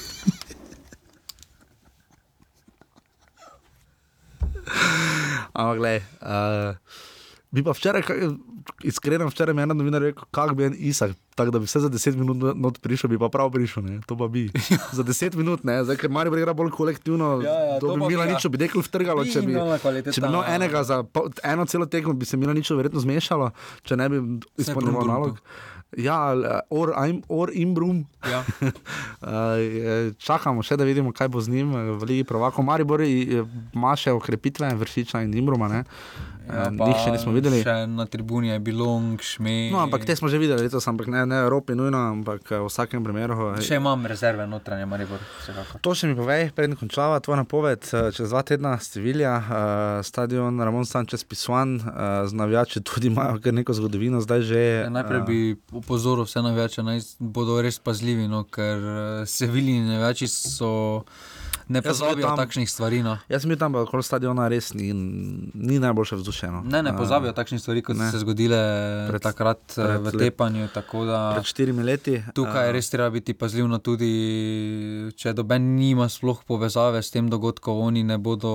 [5.52, 6.76] Ampak, gledaj, uh,
[7.50, 8.38] bi pa včeraj, kaj-
[8.84, 11.80] iskreno, včeraj mi je ena novinar rekel, kako bi en Isak, tako da bi vse
[11.80, 13.96] za 10 minut not- not prišel, bi pa prav prišel, ne?
[14.04, 14.46] to pa bi.
[14.92, 18.08] za 10 minut, ne, zdaj, ker Marijo igra bolj kolektivno, Ja, ja, to to bi
[18.08, 19.58] Mila ga- nič, bi deklo vtrgalo, če bi.
[20.06, 21.02] Če bi imel enega za
[21.44, 23.52] eno celo tekmo, bi se mi nič verjetno zmešalo,
[23.82, 24.18] če ne bi
[24.70, 25.42] Brum nalog.
[25.98, 28.06] Ja, eh, or, im, or imbrum.
[28.24, 28.44] Ja.
[29.20, 32.64] Uh, čakamo še, da vidimo, kaj bo z njim eh, v Ligi Provako.
[32.64, 33.44] Maribor eh,
[33.76, 35.68] ima še okrepitve, vršiča in imbruma.
[35.68, 35.82] Ne?
[36.50, 37.62] Ja, Njih še nismo videli.
[37.62, 38.90] Še na tribuni je bilo
[39.22, 39.70] šmej.
[39.74, 43.04] No, ampak te smo že videli, letos, ampak ne, ne Evropi nujno, ampak v vsakem
[43.06, 43.38] primeru.
[43.62, 45.22] Še imam rezerve notranje, Maribor.
[45.86, 47.86] To še mi povej, predn končava tvoja napoved.
[47.86, 49.56] Čez dva tedna Stivilja, uh,
[50.06, 54.64] stadion Ramon Sanchez Pisuan, uh, z navijači tudi imajo kar neko zgodovino zdaj že.
[54.88, 55.40] Ja, najprej bi
[55.76, 58.82] upozoril vse navijače, naj bodo res pazljivi, no, ker
[59.30, 60.72] Sevilji navijači so
[61.68, 63.02] ne pozabijo tam, takšnih stvari.
[63.04, 63.18] No.
[63.30, 66.64] Jaz sem bil tam, kot stadion, res ni, ni najboljše vzdušeno.
[66.66, 68.60] Ne, ne pozabijo takšnih stvari, kot so se zgodile
[69.10, 70.70] pred, takrat eh, pred v Tepanju.
[71.10, 72.18] Da, pred štirimi leti.
[72.36, 74.12] Tukaj je uh, res treba biti pazljiv, tudi
[75.18, 78.54] če doben nima sploh povezave s tem dogodkom, oni ne bodo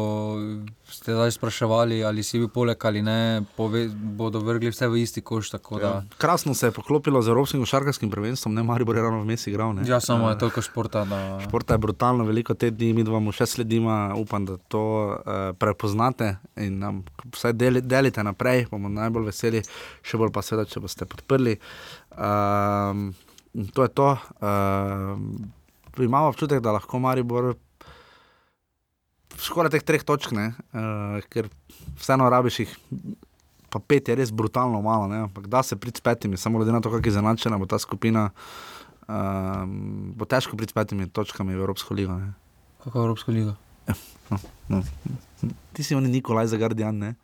[0.95, 5.21] ste zdaj spraševali, ali si bil poleg ali ne, pove, bodo vrgli vse v isti
[5.21, 5.53] koš.
[5.81, 6.03] Ja.
[6.19, 9.75] Krasno se je poklopilo z Evropskim košarkarskim prvenstvom, ne mari bo ravno v mesi igral.
[9.87, 11.05] Ja, samo je toliko športa.
[11.05, 11.41] Da...
[11.49, 15.53] Športa je brutalno, veliko te dni, mi dva mu še sledimo, upam, da to uh,
[15.59, 19.63] prepoznate in nam vse deli, delite naprej, bomo najbolj veseli,
[20.05, 21.57] še bolj pa seveda, če boste podprli.
[22.13, 23.09] Uh,
[23.73, 24.09] to je to.
[24.43, 27.55] Uh, imamo občutek, da lahko Maribor
[29.39, 31.51] skoraj teh treh točk, ne, uh, ker
[32.01, 32.77] vseeno rabiš jih.
[33.75, 35.25] Pa pet je res brutalno malo, ne?
[35.27, 37.75] ampak da se prid s petimi, samo glede na to, kako je zanačena bo ta
[37.83, 38.29] skupina,
[39.11, 42.15] um, bo težko prid s petimi točkami v Evropsko ligo.
[42.15, 42.31] Ne?
[42.85, 43.55] Kako je Evropsko ligo?
[43.89, 43.95] Ja,
[44.31, 44.83] no, no.
[45.73, 47.15] Ti si oni Nikolaj za Guardian, ne?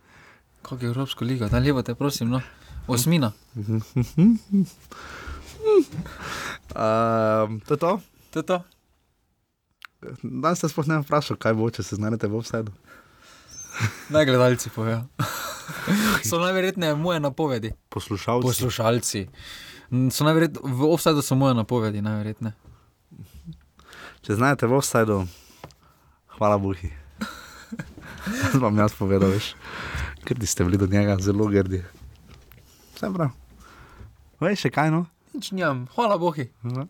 [0.62, 1.48] Kako je Evropsko ligo?
[1.48, 2.40] Da lepo te prosim, no.
[2.86, 3.32] Osmina.
[3.54, 3.82] um,
[7.60, 8.00] to je to?
[8.30, 8.62] To je to.
[10.22, 12.72] Danes se sploh ne vprašam, kaj bo, če se znajdete v vsedu.
[14.08, 15.02] Naj gledalci povejo.
[16.28, 17.72] so najverjetneje moje napovedi.
[17.88, 18.48] Poslušalci.
[18.48, 19.26] Poslušalci.
[20.10, 20.24] So
[20.62, 22.54] v offsajdu so moje napovedi, najverjetneje.
[24.24, 25.26] Če znajdete v offsajdu,
[26.40, 26.56] hvala.
[28.48, 29.52] Zdaj vam jaz povedal, veš,
[30.24, 31.84] ker ste bili do njega zelo grdi.
[32.96, 33.28] Vse prav.
[34.40, 35.04] Veš, še kaj no?
[35.36, 36.48] Nič njam, hvala Bogu.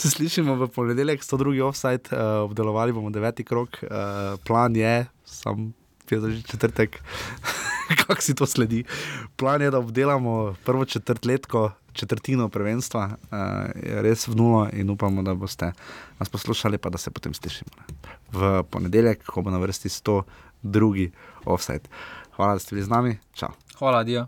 [0.00, 1.66] se slišimo v ponedeljek, 102.
[1.66, 5.74] offside, uh, obdelovali bomo deveti krok, uh, plan je, sam
[6.06, 7.02] že četrtek,
[8.06, 8.84] kako si to sledi.
[9.36, 13.38] Plan je, da obdelamo prvo četrtletko, četrtino prvenstva, uh,
[14.02, 15.72] res v nulo in upamo, da boste
[16.18, 17.70] nas poslušali, pa da se potem slišimo.
[17.78, 17.94] Ne.
[18.32, 21.10] V ponedeljek, ko bo na vrsti 102.
[21.44, 21.88] offside.
[22.36, 23.18] Hvala, da ste bili z nami.
[23.34, 23.52] Čau.
[23.78, 24.26] Hvala, Dio.